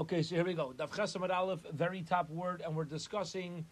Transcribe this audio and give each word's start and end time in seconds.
Okay, 0.00 0.22
so 0.22 0.34
here 0.34 0.46
we 0.46 0.54
go. 0.54 0.72
Daf 0.74 1.30
Aleph, 1.30 1.60
very 1.74 2.00
top 2.00 2.30
word, 2.30 2.62
and 2.64 2.74
we're 2.74 2.86
discussing 2.86 3.66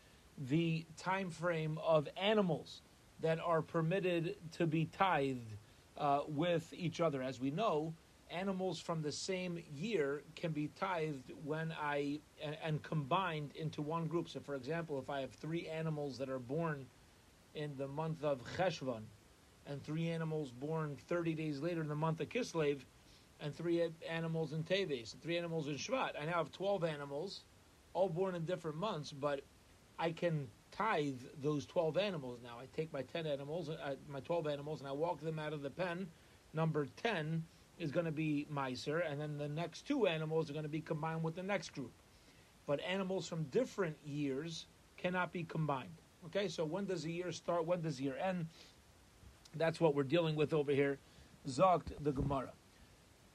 the 0.50 0.84
time 0.98 1.30
frame 1.30 1.78
of 1.82 2.06
animals 2.18 2.82
that 3.22 3.40
are 3.40 3.62
permitted 3.62 4.36
to 4.52 4.66
be 4.66 4.84
tithed 4.84 5.54
uh, 5.96 6.20
with 6.28 6.70
each 6.76 7.00
other. 7.00 7.22
As 7.22 7.40
we 7.40 7.50
know, 7.50 7.94
animals 8.30 8.78
from 8.78 9.00
the 9.00 9.10
same 9.10 9.58
year 9.74 10.22
can 10.36 10.52
be 10.52 10.68
tithed 10.78 11.32
when 11.46 11.72
I 11.80 12.20
and, 12.44 12.58
and 12.62 12.82
combined 12.82 13.52
into 13.56 13.80
one 13.80 14.06
group. 14.06 14.28
So, 14.28 14.38
for 14.40 14.54
example, 14.54 14.98
if 14.98 15.08
I 15.08 15.22
have 15.22 15.30
three 15.30 15.66
animals 15.66 16.18
that 16.18 16.28
are 16.28 16.38
born 16.38 16.84
in 17.54 17.74
the 17.78 17.88
month 17.88 18.22
of 18.22 18.42
Cheshvan, 18.54 19.04
and 19.66 19.82
three 19.82 20.10
animals 20.10 20.50
born 20.50 20.98
30 21.08 21.32
days 21.32 21.60
later 21.60 21.80
in 21.80 21.88
the 21.88 21.94
month 21.94 22.20
of 22.20 22.28
Kislev, 22.28 22.80
and 23.40 23.54
three 23.54 23.82
animals 24.08 24.52
in 24.52 24.64
Teves, 24.64 25.12
and 25.12 25.22
three 25.22 25.38
animals 25.38 25.68
in 25.68 25.74
Shvat. 25.74 26.20
I 26.20 26.24
now 26.24 26.38
have 26.38 26.52
12 26.52 26.84
animals, 26.84 27.44
all 27.94 28.08
born 28.08 28.34
in 28.34 28.44
different 28.44 28.76
months, 28.76 29.12
but 29.12 29.42
I 29.98 30.10
can 30.10 30.48
tithe 30.70 31.20
those 31.42 31.66
12 31.66 31.96
animals 31.98 32.40
now. 32.42 32.58
I 32.60 32.66
take 32.76 32.92
my 32.92 33.02
10 33.02 33.26
animals, 33.26 33.68
uh, 33.68 33.94
my 34.08 34.20
12 34.20 34.46
animals, 34.46 34.80
and 34.80 34.88
I 34.88 34.92
walk 34.92 35.20
them 35.20 35.38
out 35.38 35.52
of 35.52 35.62
the 35.62 35.70
pen. 35.70 36.08
Number 36.52 36.86
10 36.96 37.44
is 37.78 37.90
going 37.90 38.06
to 38.06 38.12
be 38.12 38.46
Meiser, 38.52 39.08
and 39.10 39.20
then 39.20 39.38
the 39.38 39.48
next 39.48 39.86
two 39.86 40.06
animals 40.06 40.50
are 40.50 40.52
going 40.52 40.64
to 40.64 40.68
be 40.68 40.80
combined 40.80 41.22
with 41.22 41.36
the 41.36 41.42
next 41.42 41.72
group. 41.72 41.92
But 42.66 42.80
animals 42.80 43.26
from 43.26 43.44
different 43.44 43.96
years 44.04 44.66
cannot 44.96 45.32
be 45.32 45.44
combined. 45.44 45.96
Okay, 46.26 46.48
so 46.48 46.64
when 46.64 46.84
does 46.84 47.04
a 47.04 47.10
year 47.10 47.32
start? 47.32 47.64
When 47.64 47.80
does 47.80 48.00
a 48.00 48.02
year 48.02 48.16
end? 48.16 48.46
That's 49.54 49.80
what 49.80 49.94
we're 49.94 50.02
dealing 50.02 50.36
with 50.36 50.52
over 50.52 50.72
here. 50.72 50.98
Zogt 51.46 51.92
the 52.00 52.12
Gemara. 52.12 52.52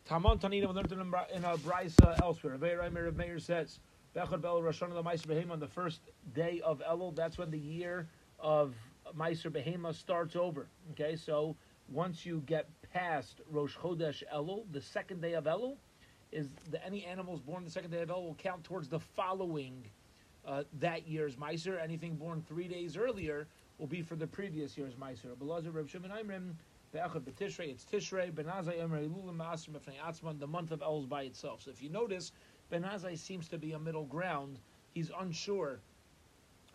Tamon 0.10 0.38
Tanina, 0.38 0.68
we 0.68 0.74
learned 0.74 0.92
in 0.92 1.46
a 1.46 1.58
brisa 1.58 2.20
elsewhere. 2.22 2.58
Rav 2.58 3.16
Meir 3.16 3.40
says, 3.40 3.80
Bechad 4.14 4.42
Bel 4.42 4.62
Rashon 4.62 4.92
Meiser 5.02 5.28
Behema 5.28 5.52
on 5.52 5.60
the 5.62 5.68
first 5.68 6.02
day 6.36 6.62
of 6.64 6.82
Elul. 6.82 7.16
That's 7.16 7.38
when 7.38 7.50
the 7.50 7.58
year 7.58 8.10
of 8.38 8.76
Meiser 9.18 9.50
Behema 9.50 9.94
starts 9.94 10.36
over. 10.36 10.68
Okay, 10.92 11.16
so 11.16 11.56
once 11.88 12.26
you 12.26 12.44
get 12.46 12.68
past 12.94 13.40
Rosh 13.50 13.78
Chodesh 13.78 14.24
Elul, 14.34 14.66
the 14.74 14.82
second 14.82 15.22
day 15.22 15.34
of 15.34 15.46
Elul, 15.46 15.78
is 16.34 16.50
the, 16.70 16.86
any 16.86 17.06
animals 17.06 17.40
born 17.40 17.64
the 17.64 17.72
second 17.72 17.92
day 17.92 18.02
of 18.02 18.10
Elul 18.10 18.26
will 18.26 18.36
count 18.36 18.66
towards 18.66 18.90
the 18.90 19.00
following 19.00 19.86
uh, 20.46 20.64
that 20.80 21.08
year's 21.08 21.38
Meiser. 21.38 21.82
Anything 21.82 22.16
born 22.16 22.44
three 22.46 22.68
days 22.68 22.98
earlier 22.98 23.48
will 23.78 23.88
be 23.88 24.02
for 24.02 24.18
the 24.18 24.28
previous 24.28 24.78
year's 24.78 24.96
Meiser. 24.96 25.34
Shimon 25.90 26.12
Aimrim, 26.12 26.56
It's 26.96 27.86
Tishrei, 27.86 28.32
Benazai 28.32 28.80
Emer 28.80 29.02
Elulim 29.02 29.38
Ma'asr 29.38 29.70
Mefnei 29.70 29.98
Atzman, 30.08 30.40
the 30.40 30.46
month 30.46 30.70
of 30.70 30.82
Elul 30.82 31.10
by 31.10 31.24
itself. 31.24 31.64
So 31.64 31.72
if 31.72 31.82
you 31.82 31.90
notice, 31.90 32.32
Benazai 32.72 33.18
seems 33.18 33.48
to 33.48 33.58
be 33.58 33.72
a 33.72 33.80
middle 33.80 34.06
ground. 34.06 34.60
He's 34.94 35.10
unsure 35.20 35.80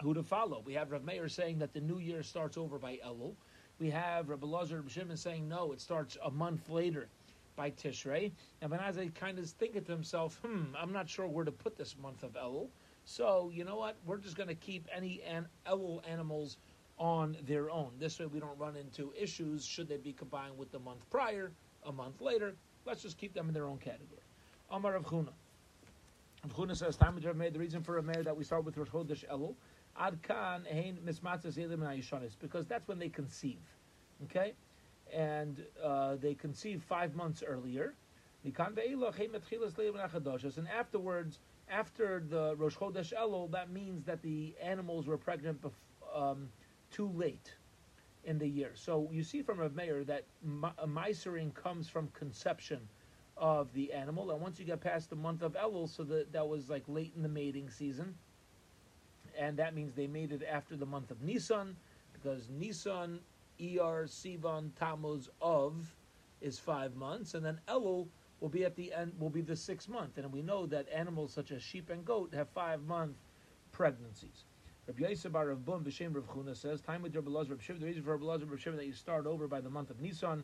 who 0.03 0.15
to 0.15 0.25
follow. 0.25 0.61
We 0.65 0.75
have 0.75 0.91
Rav 0.91 1.05
Meir 1.05 1.29
saying 1.29 1.61
that 1.61 1.73
the 1.73 1.81
new 1.81 2.01
year 2.01 2.25
starts 2.25 2.57
over 2.57 2.81
by 2.81 2.99
Elul. 3.07 3.35
We 3.79 3.91
have 3.91 4.29
Rabbi 4.29 4.45
Lazar 4.45 4.83
Shimon 4.89 5.17
saying 5.17 5.49
no, 5.49 5.71
it 5.71 5.81
starts 5.81 6.19
a 6.25 6.33
month 6.33 6.69
later 6.69 7.07
by 7.55 7.71
Tishrei. 7.71 8.33
And 8.61 8.73
Benazai 8.73 9.15
kind 9.15 9.39
of 9.39 9.49
thinking 9.49 9.85
to 9.85 9.93
himself, 9.93 10.41
hmm, 10.45 10.75
I'm 10.77 10.93
not 10.93 11.09
sure 11.09 11.29
where 11.29 11.45
to 11.45 11.53
put 11.53 11.77
this 11.77 11.95
month 11.97 12.25
of 12.25 12.33
Elul. 12.33 12.71
So 13.05 13.53
you 13.55 13.65
know 13.65 13.77
what? 13.77 13.95
We're 14.05 14.19
just 14.19 14.37
going 14.37 14.49
to 14.49 14.57
keep 14.57 14.89
any 14.93 15.23
an 15.23 15.47
Elul 15.65 16.01
animals 16.11 16.57
on 16.99 17.37
their 17.47 17.71
own. 17.71 17.93
This 17.99 18.19
way, 18.19 18.27
we 18.27 18.41
don't 18.41 18.59
run 18.59 18.77
into 18.77 19.13
issues 19.21 19.65
should 19.65 19.89
they 19.89 19.97
be 19.97 20.13
combined 20.13 20.57
with 20.59 20.71
the 20.73 20.79
month 20.79 21.09
prior, 21.11 21.53
a 21.85 21.93
month 21.93 22.21
later. 22.21 22.55
Let's 22.85 23.03
just 23.03 23.19
keep 23.19 23.35
them 23.35 23.49
in 23.49 23.55
their 23.55 23.67
own 23.67 23.79
category. 23.79 24.23
Amar 24.71 24.95
of 24.97 25.05
Chuna. 25.05 25.33
Rav 26.57 26.77
says, 26.77 26.97
"Time 26.97 27.17
of 27.17 27.37
made 27.37 27.53
the 27.53 27.59
reason 27.59 27.83
for 27.83 27.99
a 27.99 28.03
mayor 28.03 28.23
that 28.23 28.37
we 28.37 28.45
start 28.45 28.65
with 28.65 28.77
Rosh 28.77 28.89
Chodesh 28.89 29.29
Elul, 29.29 29.55
Ad 29.97 30.23
Kan 30.23 30.65
Hein 30.71 30.99
Mismatzas 31.05 31.59
Elim 31.59 31.83
because 32.41 32.67
that's 32.67 32.87
when 32.87 32.99
they 32.99 33.09
conceive, 33.09 33.59
okay, 34.25 34.55
and 35.13 35.65
uh, 35.83 36.17
they 36.17 36.35
conceive 36.35 36.83
five 36.83 37.15
months 37.15 37.43
earlier. 37.43 37.95
And 38.45 38.57
afterwards, 40.69 41.39
after 41.69 42.23
the 42.29 42.55
Rosh 42.57 42.77
Chodesh 42.77 43.13
Elul, 43.13 43.51
that 43.51 43.71
means 43.71 44.05
that 44.05 44.23
the 44.23 44.55
animals 44.63 45.09
were 45.09 45.19
pregnant 45.19 45.61
bef- 45.61 45.73
um, 46.15 46.49
too 46.91 47.09
late 47.15 47.55
in 48.25 48.39
the 48.39 48.49
year. 48.49 48.73
So 48.75 49.09
you 49.13 49.23
see 49.23 49.43
from 49.43 49.59
Rav 49.59 49.75
Meir 49.75 50.05
that 50.05 50.25
Meisering 50.45 51.55
comes 51.55 51.89
from 51.89 52.09
conception 52.09 52.81
of 53.37 53.73
the 53.73 53.93
animal, 53.93 54.31
and 54.31 54.41
once 54.41 54.59
you 54.59 54.65
get 54.65 54.81
past 54.81 55.11
the 55.11 55.17
month 55.17 55.43
of 55.43 55.53
Elul, 55.53 55.89
so 55.89 56.03
that 56.05 56.33
that 56.33 56.47
was 56.47 56.69
like 56.69 56.83
late 56.89 57.13
in 57.17 57.23
the 57.23 57.29
mating 57.29 57.71
season, 57.71 58.15
and 59.39 59.57
that 59.59 59.75
means 59.75 59.95
they 59.95 60.09
made 60.09 60.33
it 60.33 60.43
after 60.51 60.77
the 60.77 60.87
month 60.87 61.11
of 61.11 61.23
Nisan, 61.23 61.77
because 62.13 62.49
Nisan, 62.51 63.21
Er, 63.61 64.07
Sivan, 64.07 64.71
Tammuz, 64.75 65.29
of 65.41 65.95
is 66.41 66.59
five 66.59 66.97
months, 66.97 67.35
and 67.35 67.45
then 67.45 67.61
Elul 67.69 68.09
will 68.41 68.49
be 68.49 68.65
at 68.65 68.77
the 68.77 68.93
end, 68.93 69.13
will 69.19 69.31
be 69.31 69.41
the 69.41 69.57
sixth 69.57 69.89
month, 69.89 70.19
and 70.19 70.33
we 70.33 70.43
know 70.43 70.67
that 70.67 70.89
animals 70.93 71.33
such 71.33 71.53
as 71.53 71.63
sheep 71.63 71.91
and 71.91 72.05
goat 72.05 72.35
have 72.35 72.49
five 72.49 72.83
month 72.85 73.17
pregnancies. 73.73 74.45
Rabbi 74.89 75.07
Yosef 75.07 75.33
Bar 75.33 75.49
Rav 75.49 75.67
Bun 75.67 75.85
B'Shem 75.85 76.15
Rav 76.15 76.27
Chuna 76.29 76.57
says, 76.57 76.81
time 76.81 77.03
with 77.03 77.15
Rabbi 77.15 77.31
Lazar 77.31 77.53
Rav 77.53 77.63
Shiva, 77.63 77.79
the 77.79 77.85
reason 77.85 78.03
for 78.03 78.13
Rabbi 78.13 78.25
Lazar 78.25 78.47
Rav 78.47 78.59
Shiva 78.59 78.77
that 78.79 78.87
you 78.87 78.95
start 78.95 79.27
over 79.27 79.47
by 79.47 79.61
the 79.61 79.69
month 79.69 79.91
of 79.91 80.01
Nisan, 80.01 80.43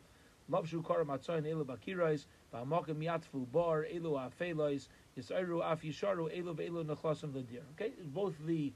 Love 0.49 0.69
Shu 0.69 0.83
Kara 0.83 1.03
Matzoyin 1.03 1.47
Elu 1.47 1.65
Bakirais, 1.65 2.25
Ba'amakim 2.53 2.97
Yatfu 2.97 3.51
Bar, 3.51 3.87
Elu 3.91 4.11
Afelois, 4.11 4.87
Yisairu 5.17 5.63
Af 5.63 5.81
Yisharu, 5.81 6.31
Elu 6.31 6.55
Ve'elu 6.55 6.85
Nechlasim 6.85 7.31
Ladir. 7.31 7.63
Okay, 7.73 7.93
both 8.13 8.35
the 8.45 8.71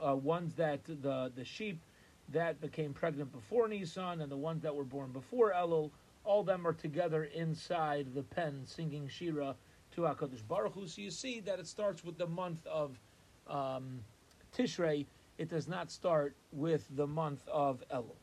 uh, 0.00 0.14
ones 0.14 0.54
that, 0.54 0.84
the, 0.84 1.32
the 1.34 1.44
sheep 1.44 1.80
that 2.28 2.60
became 2.60 2.94
pregnant 2.94 3.32
before 3.32 3.66
Nisan 3.66 4.20
and 4.20 4.30
the 4.30 4.36
ones 4.36 4.62
that 4.62 4.72
were 4.72 4.84
born 4.84 5.10
before 5.10 5.52
Elul, 5.52 5.90
all 6.22 6.42
of 6.42 6.46
them 6.46 6.64
are 6.64 6.72
together 6.72 7.24
inside 7.24 8.14
the 8.14 8.22
pen 8.22 8.62
singing 8.64 9.08
Shira 9.08 9.56
to 9.96 10.02
HaKadosh 10.02 10.46
Baruch 10.46 10.74
Hu. 10.74 10.86
So 10.86 11.02
you 11.02 11.10
see 11.10 11.40
that 11.40 11.58
it 11.58 11.66
starts 11.66 12.04
with 12.04 12.18
the 12.18 12.28
month 12.28 12.64
of 12.68 12.96
um, 13.48 13.98
Tishrei. 14.56 15.06
It 15.36 15.48
does 15.48 15.66
not 15.66 15.90
start 15.90 16.36
with 16.52 16.86
the 16.94 17.06
month 17.06 17.46
of 17.48 17.82
Elul. 17.92 18.16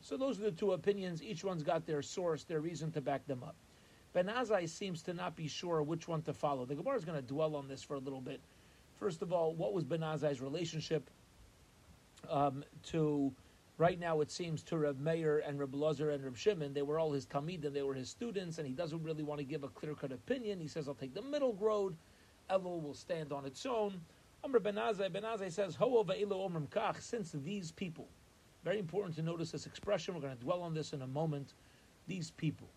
So 0.00 0.16
those 0.16 0.38
are 0.40 0.44
the 0.44 0.50
two 0.50 0.72
opinions. 0.72 1.22
Each 1.22 1.44
one's 1.44 1.62
got 1.62 1.86
their 1.86 2.02
source, 2.02 2.44
their 2.44 2.60
reason 2.60 2.90
to 2.92 3.00
back 3.00 3.26
them 3.26 3.42
up. 3.42 3.54
Ben 4.12 4.26
Azai 4.26 4.68
seems 4.68 5.02
to 5.02 5.14
not 5.14 5.36
be 5.36 5.48
sure 5.48 5.82
which 5.82 6.08
one 6.08 6.22
to 6.22 6.32
follow. 6.32 6.64
The 6.64 6.74
Gemara 6.74 6.96
is 6.96 7.04
going 7.04 7.20
to 7.20 7.26
dwell 7.26 7.54
on 7.54 7.68
this 7.68 7.82
for 7.82 7.94
a 7.94 7.98
little 7.98 8.20
bit. 8.20 8.40
First 8.98 9.22
of 9.22 9.32
all, 9.32 9.54
what 9.54 9.72
was 9.72 9.84
Ben 9.84 10.00
Azai's 10.00 10.40
relationship 10.40 11.08
um, 12.28 12.64
to, 12.84 13.32
right 13.76 13.98
now 13.98 14.20
it 14.20 14.30
seems, 14.30 14.62
to 14.64 14.78
Reb 14.78 14.98
Meir 14.98 15.42
and 15.46 15.58
Reb 15.58 15.74
Lazar 15.74 16.10
and 16.10 16.24
Reb 16.24 16.36
Shimon. 16.36 16.72
They 16.74 16.82
were 16.82 16.98
all 16.98 17.12
his 17.12 17.26
Talmid 17.26 17.64
and 17.64 17.76
they 17.76 17.82
were 17.82 17.94
his 17.94 18.08
students, 18.08 18.58
and 18.58 18.66
he 18.66 18.72
doesn't 18.72 19.02
really 19.02 19.22
want 19.22 19.38
to 19.38 19.44
give 19.44 19.62
a 19.62 19.68
clear 19.68 19.94
cut 19.94 20.10
opinion. 20.10 20.58
He 20.58 20.68
says, 20.68 20.88
I'll 20.88 20.94
take 20.94 21.14
the 21.14 21.22
middle 21.22 21.54
road. 21.54 21.94
Elul 22.50 22.82
will 22.82 22.94
stand 22.94 23.32
on 23.32 23.44
its 23.44 23.66
own. 23.66 24.00
Amr 24.44 24.60
Ben 24.60 24.74
Azai, 24.76 25.12
Ben 25.12 25.22
Azai 25.22 25.50
says, 25.50 25.76
kach, 25.76 27.00
since 27.00 27.32
these 27.32 27.72
people, 27.72 28.08
very 28.64 28.78
important 28.78 29.16
to 29.16 29.22
notice 29.22 29.50
this 29.50 29.66
expression. 29.66 30.14
We're 30.14 30.20
going 30.20 30.36
to 30.36 30.42
dwell 30.42 30.62
on 30.62 30.74
this 30.74 30.92
in 30.92 31.02
a 31.02 31.06
moment. 31.06 31.54
These 32.06 32.30
people. 32.32 32.68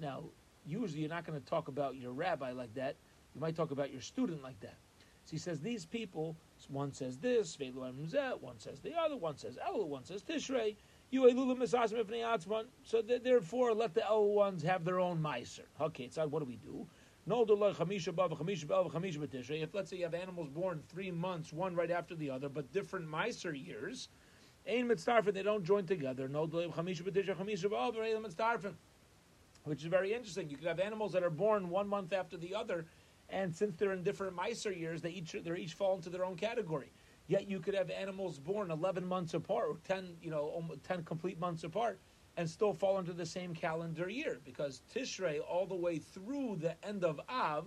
Now, 0.00 0.24
usually 0.66 1.00
you're 1.00 1.08
not 1.08 1.24
going 1.26 1.40
to 1.40 1.46
talk 1.46 1.68
about 1.68 1.96
your 1.96 2.12
rabbi 2.12 2.52
like 2.52 2.74
that. 2.74 2.96
You 3.34 3.40
might 3.40 3.56
talk 3.56 3.70
about 3.70 3.92
your 3.92 4.00
student 4.00 4.42
like 4.42 4.58
that. 4.60 4.76
So 5.24 5.32
he 5.32 5.38
says 5.38 5.60
these 5.60 5.84
people. 5.84 6.36
One 6.68 6.92
says 6.92 7.18
this, 7.18 7.56
one 7.60 8.58
says 8.58 8.80
the 8.80 8.98
other, 8.98 9.16
one 9.16 9.36
says 9.38 9.58
Elul, 9.68 9.86
one 9.86 10.04
says 10.04 10.22
Tishrei. 10.22 10.76
So 12.82 13.02
therefore, 13.02 13.74
let 13.74 13.94
the 13.94 14.04
El 14.04 14.24
ones 14.26 14.62
have 14.62 14.84
their 14.84 15.00
own 15.00 15.22
meiser. 15.22 15.66
Okay, 15.80 16.08
so 16.10 16.26
what 16.26 16.40
do 16.40 16.44
we 16.44 16.56
do? 16.56 16.86
If 17.30 17.34
let's 19.74 19.90
say 19.90 19.96
you 19.96 20.04
have 20.04 20.14
animals 20.14 20.48
born 20.48 20.82
three 20.88 21.10
months, 21.10 21.52
one 21.52 21.74
right 21.74 21.90
after 21.90 22.14
the 22.14 22.30
other, 22.30 22.48
but 22.48 22.72
different 22.72 23.06
meiser 23.06 23.54
years, 23.54 24.08
Ein 24.68 24.88
mitzdarfen, 24.88 25.32
they 25.32 25.42
don't 25.42 25.64
join 25.64 25.86
together. 25.86 26.28
No. 26.28 26.46
Which 29.64 29.82
is 29.82 29.88
very 29.88 30.14
interesting. 30.14 30.50
You 30.50 30.56
could 30.56 30.66
have 30.66 30.80
animals 30.80 31.12
that 31.12 31.22
are 31.22 31.30
born 31.30 31.70
one 31.70 31.88
month 31.88 32.12
after 32.12 32.36
the 32.36 32.54
other, 32.54 32.86
and 33.28 33.54
since 33.54 33.76
they're 33.76 33.92
in 33.92 34.02
different 34.02 34.34
miser 34.34 34.72
years, 34.72 35.02
they 35.02 35.10
each 35.10 35.32
they 35.32 35.56
each 35.56 35.74
fall 35.74 35.96
into 35.96 36.10
their 36.10 36.24
own 36.24 36.36
category. 36.36 36.92
Yet 37.26 37.48
you 37.48 37.60
could 37.60 37.74
have 37.74 37.90
animals 37.90 38.38
born 38.38 38.70
eleven 38.70 39.06
months 39.06 39.34
apart, 39.34 39.68
or 39.68 39.76
ten 39.84 40.16
you 40.22 40.30
know 40.30 40.64
ten 40.82 41.04
complete 41.04 41.38
months 41.38 41.64
apart, 41.64 42.00
and 42.38 42.48
still 42.48 42.72
fall 42.72 43.00
into 43.00 43.12
the 43.12 43.26
same 43.26 43.52
calendar 43.52 44.08
year 44.08 44.38
because 44.44 44.80
Tishrei 44.94 45.40
all 45.46 45.66
the 45.66 45.74
way 45.74 45.98
through 45.98 46.56
the 46.60 46.76
end 46.86 47.04
of 47.04 47.20
Av, 47.28 47.66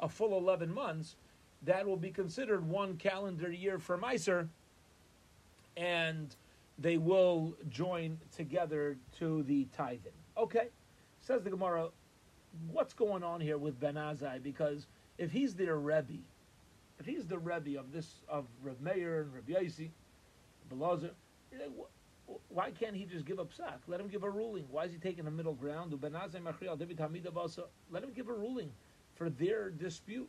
a 0.00 0.08
full 0.08 0.36
eleven 0.36 0.74
months, 0.74 1.14
that 1.62 1.86
will 1.86 1.96
be 1.96 2.10
considered 2.10 2.68
one 2.68 2.96
calendar 2.96 3.52
year 3.52 3.78
for 3.78 3.96
miser 3.96 4.48
and 5.76 6.34
they 6.76 6.96
will 6.96 7.54
join 7.68 8.18
together 8.36 8.96
to 9.18 9.44
the 9.44 9.68
tithing. 9.76 10.12
Okay, 10.36 10.68
says 11.20 11.42
the 11.42 11.50
Gemara, 11.50 11.88
what's 12.72 12.94
going 12.94 13.22
on 13.22 13.40
here 13.40 13.58
with 13.58 13.78
Ben 13.78 13.94
Azai? 13.94 14.42
Because 14.42 14.88
if 15.18 15.30
he's 15.30 15.54
their 15.54 15.76
Rebbe, 15.76 16.18
if 16.98 17.06
he's 17.06 17.26
the 17.26 17.38
Rebbe 17.38 17.78
of 17.78 17.92
this 17.92 18.22
of 18.28 18.46
Reb 18.60 18.80
Meir 18.80 19.20
and 19.20 19.32
Reb 19.32 19.46
Yaisi, 19.46 19.90
Belazar, 20.68 21.10
why 22.48 22.70
can't 22.70 22.96
he 22.96 23.04
just 23.04 23.24
give 23.24 23.40
up 23.40 23.50
psak? 23.52 23.78
Let 23.86 24.00
him 24.00 24.08
give 24.08 24.22
a 24.22 24.30
ruling. 24.30 24.66
Why 24.70 24.84
is 24.84 24.92
he 24.92 24.98
taking 24.98 25.26
a 25.26 25.30
middle 25.30 25.54
ground? 25.54 25.96
Let 26.02 26.12
him 28.02 28.12
give 28.14 28.28
a 28.28 28.32
ruling 28.32 28.72
for 29.14 29.30
their 29.30 29.70
dispute. 29.70 30.28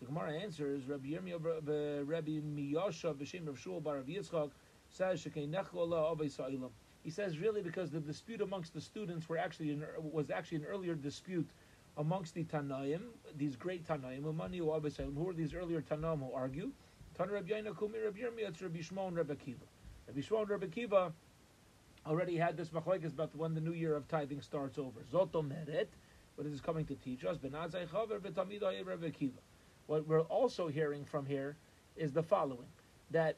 The 0.00 0.06
Gemara 0.06 0.32
answers 0.34 0.86
Rabbi 0.86 1.08
Yirmiyah, 1.08 1.34
uh, 1.36 2.04
Rabbi 2.04 2.40
Miyasha, 2.40 3.14
B'Shem 3.14 3.46
Rav 3.46 3.58
Shul 3.58 3.80
Bar 3.80 3.96
Rav 3.96 4.06
Yitzchak 4.06 4.50
says 4.90 5.26
He 7.02 7.10
says 7.10 7.38
really 7.38 7.62
because 7.62 7.90
the 7.90 8.00
dispute 8.00 8.40
amongst 8.42 8.74
the 8.74 8.80
students 8.80 9.28
were 9.28 9.38
actually 9.38 9.70
an, 9.70 9.84
was 9.98 10.30
actually 10.30 10.58
an 10.58 10.64
earlier 10.64 10.94
dispute 10.94 11.48
amongst 11.96 12.34
the 12.34 12.44
Tanaim, 12.44 13.00
these 13.36 13.56
great 13.56 13.86
Tanaim, 13.86 14.22
who 14.22 15.28
are 15.28 15.32
these 15.32 15.54
earlier 15.54 15.80
Tanaim 15.80 16.18
who 16.18 16.32
argue. 16.34 16.70
Tan 17.16 17.30
Rabbi 17.30 17.52
Yaina 17.52 17.76
Kumi 17.78 17.98
Rabbi 17.98 18.20
it's 18.36 18.60
Rabbi 18.60 18.82
Shimon 18.82 19.14
Rabbi 19.14 19.34
Kiva. 19.36 19.64
Rabbi 20.06 20.20
Shimon 20.20 20.46
Rabbi 20.46 20.66
Kiva 20.66 21.12
already 22.06 22.36
had 22.36 22.56
this 22.56 22.70
machlekes 22.70 23.12
about 23.12 23.34
when 23.36 23.54
the 23.54 23.60
new 23.60 23.72
year 23.72 23.94
of 23.94 24.06
tithing 24.08 24.40
starts 24.40 24.78
over. 24.78 25.00
Zoto 25.12 25.42
meret, 25.46 25.88
what 26.36 26.46
is 26.46 26.60
coming 26.60 26.84
to 26.86 26.94
teach 26.94 27.24
us? 27.24 27.38
What 29.86 30.06
we're 30.06 30.20
also 30.22 30.68
hearing 30.68 31.04
from 31.04 31.26
here 31.26 31.56
is 31.96 32.12
the 32.12 32.22
following: 32.22 32.68
that 33.10 33.36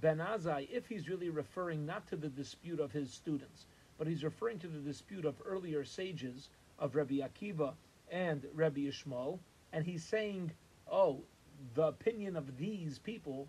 Benazai, 0.00 0.68
if 0.70 0.86
he's 0.86 1.08
really 1.08 1.30
referring 1.30 1.84
not 1.84 2.06
to 2.08 2.16
the 2.16 2.28
dispute 2.28 2.80
of 2.80 2.92
his 2.92 3.12
students, 3.12 3.66
but 3.98 4.06
he's 4.06 4.24
referring 4.24 4.58
to 4.60 4.68
the 4.68 4.78
dispute 4.78 5.24
of 5.24 5.34
earlier 5.44 5.84
sages 5.84 6.48
of 6.78 6.94
Rabbi 6.94 7.16
Akiva 7.16 7.74
and 8.10 8.46
Rabbi 8.54 8.82
Ishmael, 8.82 9.38
and 9.72 9.84
he's 9.84 10.04
saying, 10.04 10.52
"Oh, 10.90 11.22
the 11.74 11.88
opinion 11.88 12.36
of 12.36 12.56
these 12.56 12.98
people 12.98 13.48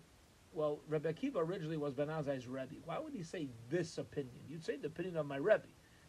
well, 0.52 0.80
Rebbe 0.88 1.12
Akiva 1.12 1.36
originally 1.36 1.76
was 1.76 1.94
Ben 1.94 2.08
Azai's 2.08 2.46
Rebbe. 2.46 2.74
Why 2.84 2.98
would 2.98 3.12
he 3.12 3.22
say 3.22 3.48
this 3.70 3.98
opinion? 3.98 4.34
You'd 4.48 4.64
say 4.64 4.76
the 4.76 4.88
opinion 4.88 5.16
of 5.16 5.26
my 5.26 5.36
Rebbe. 5.36 5.68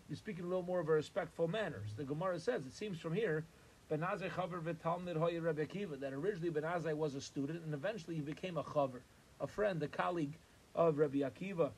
You 0.09 0.15
speak 0.15 0.39
in 0.39 0.45
a 0.45 0.47
little 0.47 0.63
more 0.63 0.79
of 0.79 0.89
a 0.89 0.93
respectful 0.93 1.47
manner. 1.47 1.81
The 1.95 2.03
Gemara 2.03 2.39
says, 2.39 2.65
it 2.65 2.73
seems 2.73 2.99
from 2.99 3.13
here, 3.13 3.45
Ben 3.89 3.99
Azai 3.99 4.29
Chaver 4.29 4.61
v'Talmid 4.61 5.17
Hoya 5.17 5.41
Rebbe 5.41 5.65
Akiva, 5.65 5.99
that 5.99 6.13
originally 6.13 6.49
Ben 6.49 6.63
Azai 6.63 6.93
was 6.93 7.15
a 7.15 7.21
student 7.21 7.63
and 7.63 7.73
eventually 7.73 8.15
he 8.15 8.21
became 8.21 8.57
a 8.57 8.63
Chaver, 8.63 8.99
a 9.39 9.47
friend, 9.47 9.81
a 9.81 9.87
colleague 9.87 10.37
of 10.75 10.97
Rebbe 10.97 11.29
Akiva. 11.29 11.71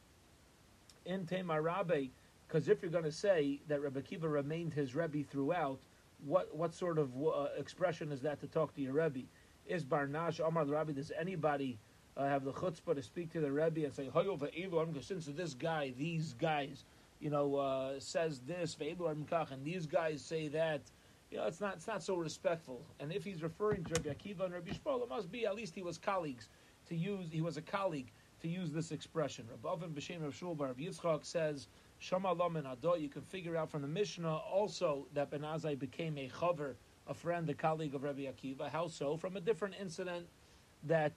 In 1.05 1.25
Temar 1.25 1.61
Rabbe, 1.61 2.09
because 2.47 2.67
if 2.67 2.81
you're 2.81 2.91
going 2.91 3.03
to 3.03 3.11
say 3.11 3.59
that 3.67 3.81
Rebbe 3.81 4.01
Akiva 4.01 4.31
remained 4.31 4.73
his 4.73 4.95
Rebbe 4.95 5.23
throughout, 5.23 5.79
what 6.23 6.55
what 6.55 6.73
sort 6.73 6.97
of 6.97 7.11
uh, 7.21 7.47
expression 7.57 8.11
is 8.11 8.21
that 8.21 8.39
to 8.41 8.47
talk 8.47 8.73
to 8.75 8.81
your 8.81 8.93
Rebbe? 8.93 9.27
Is 9.67 9.83
Barnash 9.83 10.39
Omar 10.39 10.65
Rabbi? 10.65 10.93
Does 10.93 11.11
anybody 11.19 11.77
uh, 12.17 12.25
have 12.25 12.43
the 12.43 12.51
chutzpah 12.51 12.95
to 12.95 13.03
speak 13.03 13.31
to 13.33 13.41
the 13.41 13.51
Rebbe 13.51 13.83
and 13.83 13.93
say, 13.93 14.09
because 14.13 15.05
since 15.05 15.25
this 15.25 15.53
guy, 15.53 15.93
these 15.97 16.33
guys, 16.33 16.85
you 17.19 17.29
know, 17.29 17.55
uh, 17.55 17.99
says 17.99 18.41
this, 18.47 18.77
and 18.79 19.65
these 19.65 19.85
guys 19.85 20.21
say 20.21 20.47
that, 20.49 20.81
you 21.31 21.37
know, 21.37 21.45
it's 21.45 21.59
not, 21.59 21.75
it's 21.75 21.87
not 21.87 22.03
so 22.03 22.15
respectful. 22.15 22.81
And 22.99 23.11
if 23.11 23.23
he's 23.23 23.43
referring 23.43 23.83
to 23.85 23.93
Rabbi 23.93 24.09
Akiva 24.09 24.45
and 24.45 24.53
Rabbi 24.53 24.71
Shmuel, 24.71 25.03
it 25.03 25.09
must 25.09 25.31
be 25.31 25.45
at 25.45 25.55
least 25.55 25.75
he 25.75 25.81
was 25.81 25.97
colleagues 25.97 26.49
to 26.87 26.95
use, 26.95 27.27
he 27.31 27.41
was 27.41 27.57
a 27.57 27.61
colleague 27.61 28.11
to 28.41 28.47
use 28.47 28.71
this 28.71 28.91
expression. 28.91 29.45
Rabbi 29.49 29.73
Avin 29.73 29.89
B'Shem 29.89 30.21
Rav 30.21 30.35
Shul 30.35 30.55
Yitzchak 30.55 31.25
says, 31.25 31.67
Shama 31.99 32.31
and 32.31 32.67
Adot, 32.67 33.01
you 33.01 33.09
can 33.09 33.21
figure 33.21 33.55
out 33.55 33.69
from 33.69 33.81
the 33.81 33.87
Mishnah 33.87 34.35
also 34.35 35.07
that 35.13 35.31
Ben 35.31 35.41
Azai 35.41 35.77
became 35.79 36.17
a 36.17 36.29
chaver, 36.29 36.75
a 37.07 37.13
friend, 37.13 37.49
a 37.49 37.53
colleague 37.53 37.95
of 37.95 38.03
Rabbi 38.03 38.23
Akiva. 38.23 38.69
How 38.69 38.87
so? 38.87 39.17
From 39.17 39.37
a 39.37 39.41
different 39.41 39.75
incident 39.79 40.27
that 40.83 41.13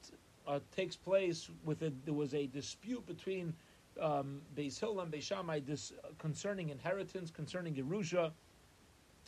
uh, 0.48 0.60
takes 0.74 0.96
place 0.96 1.50
with 1.64 1.82
a, 1.82 1.92
there 2.04 2.14
was 2.14 2.34
a 2.34 2.46
dispute 2.46 3.06
between 3.06 3.54
um, 4.00 4.40
Beis 4.56 4.80
Hillel 4.80 5.00
and 5.00 5.12
Beis 5.12 5.22
Shammai 5.22 5.60
uh, 5.70 5.76
concerning 6.18 6.70
inheritance, 6.70 7.30
concerning 7.30 7.74
Yerusha. 7.74 8.32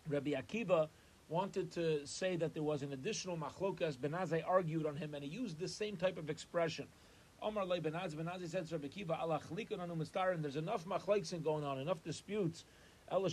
Rabbi 0.09 0.31
Akiva 0.31 0.89
wanted 1.29 1.71
to 1.73 2.05
say 2.07 2.37
that 2.37 2.55
there 2.55 2.63
was 2.63 2.83
an 2.83 2.93
additional 2.93 3.37
machlokas. 3.37 3.97
Benazai 3.97 4.43
argued 4.47 4.87
on 4.87 4.97
him, 4.97 5.15
and 5.15 5.23
he 5.23 5.31
used 5.31 5.59
the 5.59 5.69
same 5.69 5.97
type 5.97 6.19
of 6.19 6.31
expression. 6.31 6.87
Omar 7.43 7.65
Le 7.67 7.81
Benazai, 7.81 8.15
Benazai 8.15 8.49
said 8.49 8.67
to 8.69 8.79
Rabbi 8.79 8.89
Akiva, 8.89 9.21
Allah 9.21 9.41
and 10.33 10.45
there's 10.45 10.57
enough 10.57 10.85
machlokes 10.87 11.43
going 11.45 11.65
on, 11.65 11.79
enough 11.79 12.03
disputes. 12.03 12.65
You 13.11 13.19
want 13.19 13.33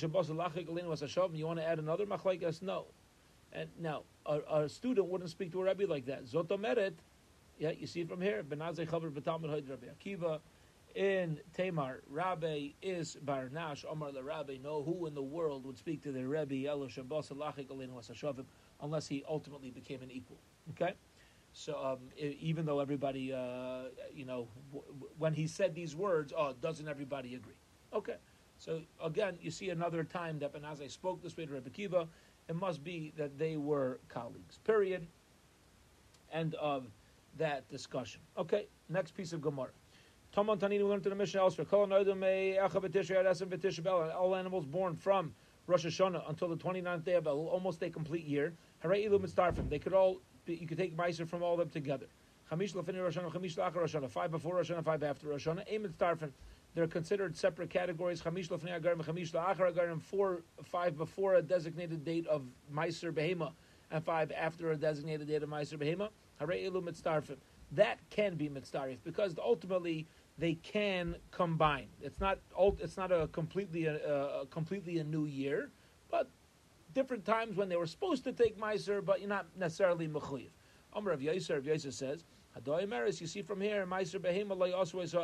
to 1.60 1.66
add 1.66 1.80
another 1.80 2.06
machlokes? 2.06 2.62
No. 2.62 2.86
And 3.54 3.70
now, 3.80 4.04
a, 4.26 4.40
a, 4.52 4.70
student 4.70 5.08
wouldn't 5.08 5.30
speak 5.30 5.52
to 5.54 5.62
a 5.62 5.64
rabbi 5.64 5.86
like 5.86 6.06
that. 6.06 6.26
Zotomeret, 6.26 6.94
yeah, 7.58 7.72
you 7.72 7.88
see 7.88 8.04
from 8.04 8.22
here. 8.22 8.44
Benazai 8.44 8.88
Chavar 8.88 9.12
B'Talmud 9.12 9.50
Hoyd 9.50 9.70
Rabbi 9.70 9.88
Akiva. 9.88 10.40
In 10.96 11.40
Tamar, 11.54 12.02
Rabbi 12.08 12.70
is 12.82 13.18
Barnash, 13.24 13.86
Omar 13.88 14.12
the 14.12 14.24
Rabbi. 14.24 14.58
No, 14.64 14.82
who 14.82 15.06
in 15.06 15.14
the 15.14 15.22
world 15.22 15.64
would 15.66 15.78
speak 15.78 16.02
to 16.04 16.12
the 16.12 16.26
Rebbe 16.26 16.68
unless 18.82 19.08
he 19.08 19.24
ultimately 19.28 19.70
became 19.70 20.02
an 20.02 20.10
equal? 20.10 20.40
Okay? 20.72 20.94
So 21.54 21.78
um, 21.78 22.00
even 22.18 22.66
though 22.66 22.80
everybody, 22.80 23.32
uh, 23.32 23.90
you 24.14 24.26
know, 24.26 24.48
w- 24.74 24.94
when 25.18 25.34
he 25.34 25.46
said 25.46 25.76
these 25.76 25.96
words, 25.96 26.34
oh, 26.36 26.54
doesn't 26.54 26.88
everybody 26.88 27.36
agree? 27.36 27.54
Okay. 27.94 28.16
So 28.58 28.82
again, 29.04 29.38
you 29.42 29.52
see 29.52 29.70
another 29.70 30.04
time 30.04 30.40
that 30.40 30.54
Benazai 30.54 30.90
spoke 30.90 31.22
this 31.22 31.38
way 31.38 31.46
to 31.46 31.54
Rebbe 31.54 31.70
Kiva. 31.70 32.08
It 32.48 32.56
must 32.56 32.84
be 32.84 33.14
that 33.18 33.38
they 33.38 33.58
were 33.58 34.00
colleagues. 34.10 34.58
Period. 34.64 35.08
End 36.32 36.56
of 36.56 36.88
that 37.38 37.70
discussion. 37.70 38.22
Okay, 38.38 38.68
next 38.90 39.16
piece 39.16 39.34
of 39.34 39.42
Gemara. 39.42 39.70
Tomon 40.36 40.60
Tanini, 40.60 40.84
we 40.84 40.90
learned 40.90 41.04
to 41.04 41.10
the 41.10 41.16
Mishnah 41.16 41.40
elsewhere. 41.40 41.68
All 41.72 41.86
animals 44.36 44.66
born 44.66 44.96
from 44.96 45.34
Rosh 45.68 45.86
Hashanah 45.86 46.30
until 46.30 46.50
the 46.50 46.58
29th 46.58 47.04
day 47.04 47.14
of 47.14 47.26
Elul, 47.26 47.52
almost 47.52 47.82
a 47.82 47.90
complete 47.90 48.26
year. 48.26 48.54
They 48.84 49.80
could 49.80 49.94
all, 49.94 50.22
you 50.46 50.68
could 50.68 50.78
take 50.78 50.96
Meiser 50.96 51.28
from 51.28 51.44
all 51.44 51.54
of 51.54 51.60
them 51.60 51.70
together. 51.70 52.06
Five 52.50 52.60
before 52.60 52.84
Rosh 54.56 54.72
Hashanah, 54.72 54.84
five 54.84 55.04
after 55.04 55.28
Rosh 55.28 55.48
Hashanah. 55.48 55.82
Mitzdarfen. 55.82 56.32
They're 56.76 56.88
considered 56.88 57.36
separate 57.36 57.72
categories. 57.72 58.22
Four, 58.22 58.32
five 60.64 60.98
before 60.98 61.36
a 61.36 61.42
designated 61.42 62.06
date 62.06 62.28
of 62.28 62.44
Meiser 62.72 63.12
behema, 63.12 63.54
and 63.90 64.04
five 64.04 64.32
after 64.32 64.72
a 64.72 64.78
designated 64.78 65.28
date 65.28 65.42
of 65.42 65.50
Meiser 65.50 65.78
behema. 65.78 66.10
That 66.40 67.98
can 68.10 68.36
be 68.36 68.50
mitzdarif 68.50 68.98
because 69.04 69.36
ultimately 69.44 70.08
they 70.38 70.56
can 70.56 71.16
combine. 71.32 71.88
It's 72.02 72.20
not 72.20 72.40
it's 72.80 72.98
not 72.98 73.12
a 73.12 73.28
completely 73.28 73.86
a, 73.86 73.98
a 74.42 74.46
completely 74.46 75.00
a 75.00 75.04
new 75.04 75.26
year, 75.26 75.70
but 76.10 76.30
different 76.94 77.26
times 77.26 77.56
when 77.56 77.70
they 77.70 77.76
were 77.76 77.88
supposed 77.88 78.24
to 78.24 78.32
take 78.32 78.60
meiser, 78.60 79.04
but 79.04 79.20
you're 79.20 79.30
not 79.30 79.48
necessarily 79.58 80.08
mechuyev. 80.08 80.50
Amr 80.94 81.12
of 81.12 81.20
Yaiser, 81.20 81.56
Rav 81.56 81.64
Yaiser 81.64 81.94
says, 81.94 82.24
Hadoy 82.58 83.22
you 83.22 83.28
see 83.28 83.42
from 83.42 83.62
here, 83.62 83.86
meiser 83.86 84.20
behema 84.20 84.60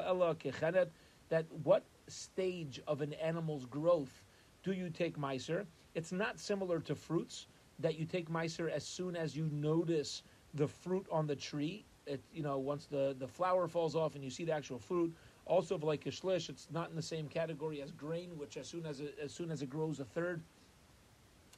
ella 0.05 0.35
kechenet, 0.35 0.89
that 1.29 1.45
what 1.63 1.83
stage 2.07 2.81
of 2.87 3.01
an 3.01 3.13
animal's 3.13 3.65
growth 3.65 4.23
do 4.63 4.73
you 4.73 4.89
take 4.89 5.17
meiser? 5.17 5.65
It's 5.95 6.11
not 6.11 6.39
similar 6.39 6.79
to 6.81 6.95
fruits 6.95 7.47
that 7.79 7.97
you 7.97 8.05
take 8.05 8.29
meiser 8.29 8.69
as 8.69 8.85
soon 8.85 9.15
as 9.15 9.35
you 9.35 9.49
notice 9.51 10.21
the 10.53 10.67
fruit 10.67 11.05
on 11.11 11.27
the 11.27 11.35
tree. 11.35 11.85
It, 12.05 12.21
you 12.33 12.43
know, 12.43 12.57
once 12.57 12.85
the, 12.85 13.15
the 13.17 13.27
flower 13.27 13.67
falls 13.67 13.95
off 13.95 14.15
and 14.15 14.23
you 14.23 14.29
see 14.29 14.43
the 14.43 14.51
actual 14.51 14.79
fruit. 14.79 15.13
Also, 15.45 15.77
like 15.77 16.05
a 16.05 16.09
shlish, 16.09 16.49
it's 16.49 16.67
not 16.71 16.89
in 16.89 16.95
the 16.95 17.01
same 17.01 17.27
category 17.27 17.81
as 17.81 17.91
grain, 17.91 18.37
which 18.37 18.57
as 18.57 18.67
soon 18.67 18.85
as 18.85 18.99
it, 18.99 19.17
as 19.21 19.33
soon 19.33 19.51
as 19.51 19.61
it 19.61 19.69
grows 19.69 19.99
a 19.99 20.05
third, 20.05 20.41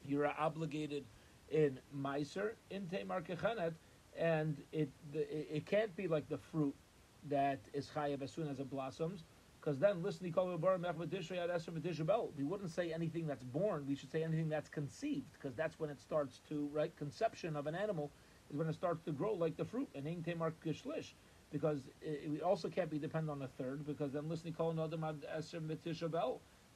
you're 0.08 0.32
obligated 0.40 1.04
in 1.52 1.80
meiser 1.96 2.52
in 2.72 2.88
temar 2.88 3.24
kechanet, 3.24 3.74
and 4.18 4.58
it, 4.72 4.90
the, 5.14 5.22
it, 5.22 5.48
it 5.52 5.66
can't 5.66 5.96
be 5.96 6.08
like 6.08 6.28
the 6.30 6.38
fruit 6.38 6.74
that 7.30 7.60
is 7.74 7.90
chayav 7.96 8.22
as 8.22 8.32
soon 8.32 8.48
as 8.48 8.60
it 8.60 8.70
blossoms. 8.70 9.24
Because 9.60 9.80
then, 9.80 10.04
listen, 10.04 10.32
we 10.32 12.44
wouldn't 12.44 12.70
say 12.70 12.94
anything 12.94 13.26
that's 13.26 13.44
born. 13.44 13.86
We 13.88 13.96
should 13.96 14.12
say 14.12 14.24
anything 14.24 14.48
that's 14.48 14.70
conceived, 14.70 15.34
because 15.34 15.56
that's 15.56 15.80
when 15.80 15.90
it 15.90 16.00
starts 16.00 16.40
to 16.50 16.70
right 16.72 16.96
conception 16.96 17.56
of 17.56 17.66
an 17.66 17.74
animal 17.74 18.12
is 18.50 18.58
when 18.58 18.68
it 18.68 18.74
starts 18.74 19.04
to 19.04 19.12
grow 19.12 19.34
like 19.34 19.58
the 19.58 19.66
fruit, 19.66 19.90
and 19.96 20.08
ain't 20.08 20.26
temar 20.26 20.52
kishlish, 20.66 21.14
because 21.52 21.80
it, 22.02 22.32
it, 22.34 22.42
also 22.42 22.70
can't 22.70 22.90
be 22.90 23.00
dependent 23.00 23.32
on 23.32 23.42
a 23.42 23.48
third, 23.62 23.86
because 23.86 24.14
then 24.14 24.28
listening 24.30 24.54
calling 24.54 24.80
adam 24.80 25.04
ad 25.04 25.24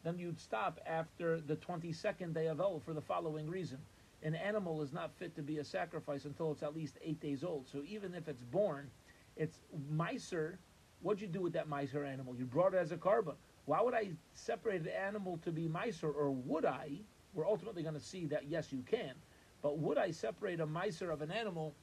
then 0.04 0.18
you'd 0.18 0.40
stop 0.40 0.80
after 0.86 1.42
the 1.42 1.58
22nd 1.58 2.34
day 2.34 2.48
of 2.48 2.60
El 2.60 2.80
for 2.80 2.94
the 2.94 3.02
following 3.02 3.50
reason. 3.50 3.78
An 4.24 4.36
animal 4.36 4.82
is 4.82 4.94
not 4.94 5.12
fit 5.18 5.36
to 5.36 5.42
be 5.42 5.58
a 5.58 5.64
sacrifice 5.64 6.26
until 6.26 6.52
it's 6.52 6.64
at 6.64 6.76
least 6.76 6.98
eight 7.04 7.20
days 7.20 7.44
old. 7.44 7.68
So 7.68 7.84
even 7.88 8.14
if 8.14 8.28
it's 8.28 8.44
born, 8.44 8.90
it's 9.36 9.60
miser. 9.90 10.60
What'd 11.02 11.22
you 11.22 11.28
do 11.28 11.42
with 11.42 11.54
that 11.54 11.68
miser 11.68 12.04
animal? 12.04 12.36
You 12.36 12.46
brought 12.46 12.74
it 12.74 12.78
as 12.78 12.92
a 12.92 12.98
korban. 12.98 13.36
Why 13.66 13.82
would 13.82 13.94
I 13.94 14.10
separate 14.34 14.82
an 14.82 14.88
animal 14.90 15.38
to 15.44 15.52
be 15.52 15.68
miser, 15.68 16.10
or 16.10 16.32
would 16.32 16.66
I? 16.66 16.92
We're 17.34 17.48
ultimately 17.48 17.84
going 17.84 17.96
to 17.96 18.02
see 18.02 18.26
that 18.28 18.48
yes, 18.48 18.72
you 18.72 18.84
can 18.90 19.14
But 19.62 19.78
would 19.80 19.98
I 19.98 20.12
separate 20.12 20.60
a 20.60 20.66
miser 20.66 21.12
of 21.12 21.22
an 21.22 21.32
animal 21.32 21.74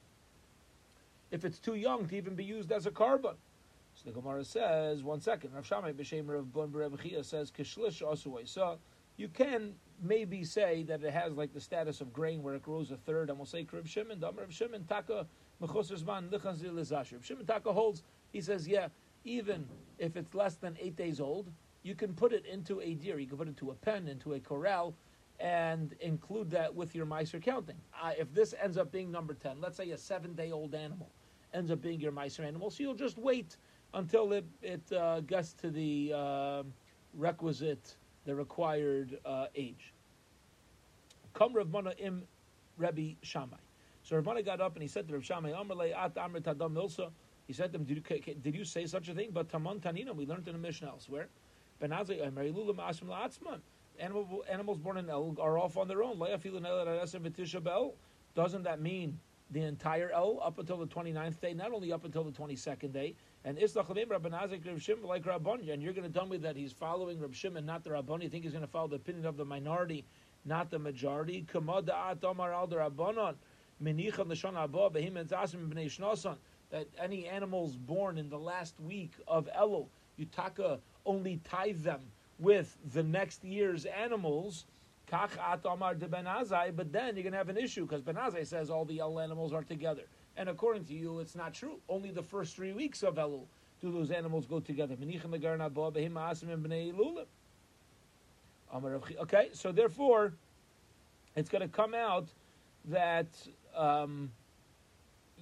if 1.31 1.45
it's 1.45 1.59
too 1.59 1.75
young 1.75 2.07
to 2.09 2.17
even 2.17 2.35
be 2.35 2.45
used 2.45 2.73
as 2.73 2.87
a 2.87 2.91
korban? 2.91 3.35
So 3.95 4.03
the 4.05 4.13
Gemara 4.13 4.45
says, 4.45 5.03
one 5.03 5.21
second, 5.21 5.55
Rav 5.55 5.67
Shammai 5.67 5.93
b'shem 5.93 6.29
of 6.35 6.53
Bon 6.53 6.73
Chia 7.03 7.25
says, 7.25 7.51
Kishlish. 7.51 8.49
So 8.49 8.79
you 9.17 9.29
can 9.29 9.75
maybe 10.03 10.45
say 10.45 10.83
that 10.85 11.03
it 11.03 11.13
has 11.13 11.33
like 11.33 11.55
the 11.55 11.61
status 11.61 12.01
of 12.01 12.13
grain 12.13 12.43
where 12.43 12.55
it 12.55 12.63
grows 12.63 12.91
a 12.91 12.97
third, 12.97 13.31
and 13.31 13.39
we'll 13.39 13.47
say 13.47 13.65
Krib 13.65 13.87
Shimon, 13.87 14.21
Damar 14.21 14.45
of 14.45 14.53
Shimon, 14.53 14.85
Taka, 14.87 15.27
Mechosr 15.63 15.99
Lichan 16.31 16.57
Zil 16.57 17.23
Shimon 17.23 17.47
Taka 17.47 17.73
holds, 17.73 18.03
he 18.33 18.43
says, 18.43 18.69
yeah, 18.69 18.89
even 19.25 19.67
if 19.99 20.17
it's 20.17 20.35
less 20.35 20.57
than 20.57 20.77
eight 20.79 20.97
days 20.97 21.19
old, 21.19 21.51
you 21.83 21.95
can 21.95 22.13
put 22.13 22.33
it 22.33 22.45
into 22.45 22.81
a 22.81 22.95
deer. 22.95 23.19
You 23.19 23.27
can 23.27 23.39
put 23.39 23.47
it 23.47 23.51
into 23.51 23.71
a 23.71 23.75
pen, 23.75 24.09
into 24.09 24.35
a 24.35 24.41
corral, 24.41 24.95
and 25.41 25.95
include 26.01 26.51
that 26.51 26.75
with 26.75 26.95
your 26.95 27.07
miser 27.07 27.39
counting. 27.39 27.77
Uh, 28.01 28.13
if 28.19 28.33
this 28.33 28.55
ends 28.63 28.77
up 28.77 28.91
being 28.91 29.11
number 29.11 29.35
10, 29.35 29.61
let's 29.61 29.77
say 29.77 29.91
a 29.91 29.99
seven 29.99 30.35
day 30.35 30.53
old 30.53 30.75
animal 30.75 31.11
ends 31.55 31.71
up 31.71 31.81
being 31.81 32.01
your 32.01 32.13
miser 32.13 32.43
animal, 32.43 32.71
so 32.71 32.83
you'll 32.83 32.95
just 32.95 33.19
wait 33.19 33.57
until 33.95 34.33
it, 34.33 34.45
it 34.63 34.93
uh, 34.93 35.21
gets 35.21 35.53
to 35.55 35.71
the 35.71 36.13
uh, 36.15 36.63
requisite, 37.15 37.97
the 38.25 38.35
required 38.35 39.19
uh, 39.25 39.47
age. 39.55 39.93
Come 41.35 41.55
Rav 41.55 41.71
Mana 41.71 41.93
im 41.99 42.25
Rebbe 42.77 43.17
Shammai. 43.23 43.57
So 44.03 44.17
Rav 44.17 44.25
Mana 44.25 44.43
got 44.43 44.61
up 44.61 44.75
and 44.75 44.83
he 44.83 44.89
said 44.89 45.09
to 45.09 45.15
Rav 45.15 45.25
Shammai, 45.25 45.53
Amrle 45.53 45.95
at 45.97 46.15
Milsa. 46.15 47.11
He 47.47 47.53
said 47.53 47.73
to 47.73 47.79
him, 47.79 47.85
did 47.85 47.97
you, 47.97 48.35
did 48.35 48.55
you 48.55 48.65
say 48.65 48.87
such 48.87 49.09
a 49.09 49.15
thing? 49.15 49.31
But 49.33 49.49
Taman 49.49 49.81
Tanina, 49.81 50.15
we 50.15 50.27
learned 50.27 50.49
in 50.49 50.55
the 50.55 50.59
Mishnah 50.59 50.89
elsewhere. 50.89 51.29
Animal, 53.99 54.45
animals 54.51 54.79
born 54.79 54.97
in 54.99 55.09
El 55.09 55.37
are 55.41 55.59
off 55.59 55.77
on 55.77 55.89
their 55.89 56.03
own. 56.03 56.19
Doesn't 58.35 58.63
that 58.65 58.81
mean 58.81 59.21
the 59.51 59.63
entire 59.63 60.11
El 60.11 60.41
up 60.43 60.59
until 60.59 60.77
the 60.79 60.87
29th 60.87 61.41
day, 61.41 61.55
not 61.55 61.73
only 61.73 61.93
up 61.93 62.05
until 62.05 62.25
the 62.25 62.33
22nd 62.33 62.93
day? 62.93 63.15
And 63.45 63.59
like 63.59 63.69
Rabban, 65.25 65.73
and 65.73 65.83
you're 65.83 65.93
going 65.93 66.07
to 66.07 66.13
tell 66.13 66.27
me 66.27 66.37
that 66.39 66.57
he's 66.57 66.73
following 66.73 67.21
Rab 67.21 67.35
Shimon, 67.35 67.65
not 67.65 67.85
the 67.85 67.91
Rabban. 67.91 68.23
You 68.23 68.29
think 68.29 68.43
he's 68.45 68.53
going 68.53 68.65
to 68.65 68.71
follow 68.71 68.89
the 68.89 68.97
opinion 68.97 69.25
of 69.25 69.37
the 69.37 69.45
minority, 69.45 70.05
not 70.45 70.71
the 70.71 70.79
majority? 70.79 71.47
That 76.71 76.89
any 76.99 77.29
animals 77.29 77.77
born 77.77 78.19
in 78.19 78.29
the 78.29 78.39
last 78.39 78.81
week 78.81 79.13
of 79.29 79.49
Elul, 79.57 79.87
Yutaka 80.19 80.81
only 81.05 81.41
tithe 81.45 81.83
them 81.83 82.01
with 82.39 82.77
the 82.93 83.03
next 83.03 83.45
year's 83.45 83.85
animals. 83.87 84.65
But 85.11 85.31
then 85.33 87.15
you're 87.15 87.23
going 87.23 87.33
to 87.33 87.39
have 87.39 87.49
an 87.49 87.57
issue 87.57 87.87
because 87.87 88.03
Ben 88.03 88.17
Azai 88.17 88.47
says 88.47 88.71
all 88.71 88.85
the 88.85 88.99
El 88.99 89.21
animals 89.21 89.53
are 89.53 89.63
together. 89.63 90.03
And 90.37 90.49
according 90.49 90.85
to 90.87 90.95
you, 90.95 91.21
it's 91.21 91.35
not 91.35 91.55
true. 91.55 91.79
Only 91.89 92.11
the 92.11 92.23
first 92.23 92.57
three 92.57 92.73
weeks 92.73 93.03
of 93.03 93.15
Elul 93.15 93.47
do 93.81 93.93
those 93.93 94.11
animals 94.11 94.47
go 94.47 94.61
together. 94.61 94.97
Okay, 99.21 99.49
so 99.53 99.73
therefore, 99.73 100.33
it's 101.37 101.49
going 101.49 101.63
to 101.63 101.69
come 101.69 101.95
out 101.95 102.27
that 102.87 103.27
um, 103.75 104.31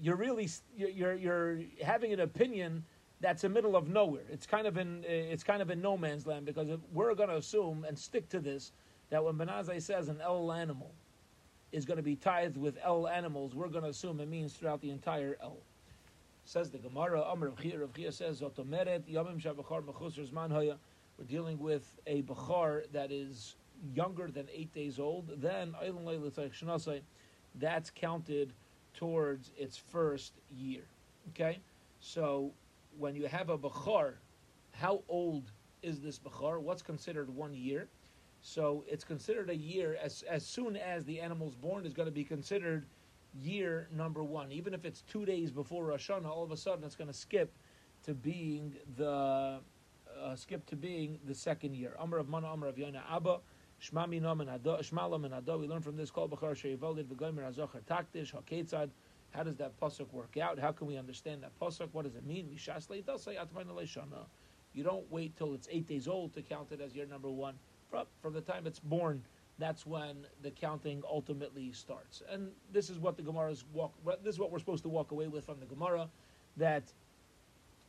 you're 0.00 0.16
really 0.16 0.48
you're, 0.76 1.14
you're 1.14 1.60
having 1.82 2.12
an 2.12 2.20
opinion 2.20 2.84
that's 3.24 3.40
the 3.40 3.48
middle 3.48 3.74
of 3.74 3.88
nowhere. 3.88 4.24
It's 4.30 4.46
kind 4.46 4.66
of 4.66 4.76
in 4.76 5.02
it's 5.06 5.42
kind 5.42 5.62
of 5.62 5.70
in 5.70 5.80
no 5.80 5.96
man's 5.96 6.26
land 6.26 6.44
because 6.44 6.68
we're 6.92 7.14
going 7.14 7.30
to 7.30 7.36
assume 7.36 7.84
and 7.88 7.98
stick 7.98 8.28
to 8.28 8.38
this 8.38 8.72
that 9.08 9.24
when 9.24 9.36
Benazai 9.36 9.80
says 9.80 10.08
an 10.08 10.20
L 10.22 10.52
animal 10.52 10.90
is 11.72 11.86
going 11.86 11.96
to 11.96 12.02
be 12.02 12.16
tithed 12.16 12.58
with 12.58 12.76
L 12.84 13.08
animals, 13.08 13.54
we're 13.54 13.68
going 13.68 13.84
to 13.84 13.88
assume 13.88 14.20
it 14.20 14.28
means 14.28 14.52
throughout 14.52 14.82
the 14.82 14.90
entire 14.90 15.38
El. 15.42 15.56
Says 16.44 16.70
the 16.70 16.76
Gemara, 16.76 17.22
Amr 17.22 17.46
of 17.46 17.56
Chir, 17.56 17.82
of 17.82 17.94
Chia 17.94 18.12
says, 18.12 18.42
Zotomeret, 18.42 19.10
Yomim 19.10 19.40
Zman. 19.40 20.76
We're 21.18 21.24
dealing 21.24 21.58
with 21.58 21.96
a 22.06 22.20
Bachar 22.22 22.82
that 22.92 23.10
is 23.10 23.56
younger 23.94 24.28
than 24.28 24.46
eight 24.52 24.72
days 24.74 24.98
old. 24.98 25.40
Then, 25.40 25.74
that's 27.54 27.90
counted 27.90 28.52
towards 28.92 29.50
its 29.56 29.78
first 29.78 30.34
year. 30.54 30.82
Okay? 31.30 31.60
So, 32.00 32.52
when 32.98 33.14
you 33.14 33.26
have 33.26 33.50
a 33.50 33.58
Bachar, 33.58 34.14
how 34.72 35.02
old 35.08 35.50
is 35.82 36.00
this 36.00 36.18
Bachar? 36.18 36.60
What's 36.60 36.82
considered 36.82 37.28
one 37.28 37.54
year? 37.54 37.88
So 38.40 38.84
it's 38.86 39.04
considered 39.04 39.48
a 39.50 39.56
year 39.56 39.96
as, 40.02 40.22
as 40.28 40.44
soon 40.44 40.76
as 40.76 41.04
the 41.04 41.20
animal's 41.20 41.54
born 41.54 41.86
is 41.86 41.94
going 41.94 42.06
to 42.06 42.12
be 42.12 42.24
considered 42.24 42.86
year 43.40 43.88
number 43.94 44.22
one. 44.22 44.52
Even 44.52 44.74
if 44.74 44.84
it's 44.84 45.02
two 45.02 45.24
days 45.24 45.50
before 45.50 45.86
Rosh 45.86 46.10
Hashanah, 46.10 46.28
all 46.28 46.44
of 46.44 46.52
a 46.52 46.56
sudden 46.56 46.84
it's 46.84 46.96
going 46.96 47.08
to 47.08 47.14
skip 47.14 47.52
to 48.04 48.14
being 48.14 48.74
the 48.96 49.60
uh, 50.22 50.36
skip 50.36 50.66
to 50.66 50.76
being 50.76 51.18
the 51.26 51.34
second 51.34 51.74
year. 51.74 51.96
Amr 51.98 52.18
of 52.18 52.28
Mana, 52.28 52.48
Amr 52.48 52.68
of 52.68 52.76
Yona 52.76 53.00
Abba, 53.10 53.38
Shmami 53.82 54.20
Nomen 54.20 54.46
Shmalam 54.60 55.24
and 55.24 55.34
Ada. 55.34 55.58
We 55.58 55.66
learn 55.66 55.82
from 55.82 55.96
this 55.96 56.10
Kol 56.10 56.28
Bachar 56.28 56.54
Sheyivalid 56.54 57.06
V'Gomer 57.06 57.50
Azocher 57.50 57.82
Taktish 57.82 58.34
Haketzad. 58.34 58.90
How 59.34 59.42
does 59.42 59.56
that 59.56 59.78
pasuk 59.80 60.12
work 60.12 60.36
out? 60.36 60.58
How 60.58 60.70
can 60.70 60.86
we 60.86 60.96
understand 60.96 61.42
that 61.42 61.58
pasuk? 61.60 61.88
What 61.92 62.04
does 62.04 62.14
it 62.14 62.24
mean? 62.24 62.48
You 64.72 64.84
don't 64.84 65.10
wait 65.10 65.36
till 65.36 65.54
it's 65.54 65.68
eight 65.70 65.86
days 65.86 66.08
old 66.08 66.34
to 66.34 66.42
count 66.42 66.72
it 66.72 66.80
as 66.80 66.94
year 66.94 67.06
number 67.06 67.30
one. 67.30 67.54
From 68.22 68.32
the 68.32 68.40
time 68.40 68.66
it's 68.66 68.78
born, 68.78 69.24
that's 69.58 69.86
when 69.86 70.26
the 70.42 70.50
counting 70.50 71.02
ultimately 71.08 71.72
starts. 71.72 72.22
And 72.28 72.50
this 72.72 72.90
is 72.90 72.98
what 72.98 73.16
the 73.16 73.22
Gemara's 73.22 73.64
walk. 73.72 73.92
This 74.22 74.34
is 74.34 74.40
what 74.40 74.52
we're 74.52 74.58
supposed 74.58 74.84
to 74.84 74.88
walk 74.88 75.10
away 75.10 75.26
with 75.28 75.44
from 75.44 75.58
the 75.60 75.66
Gemara, 75.66 76.08
that 76.56 76.92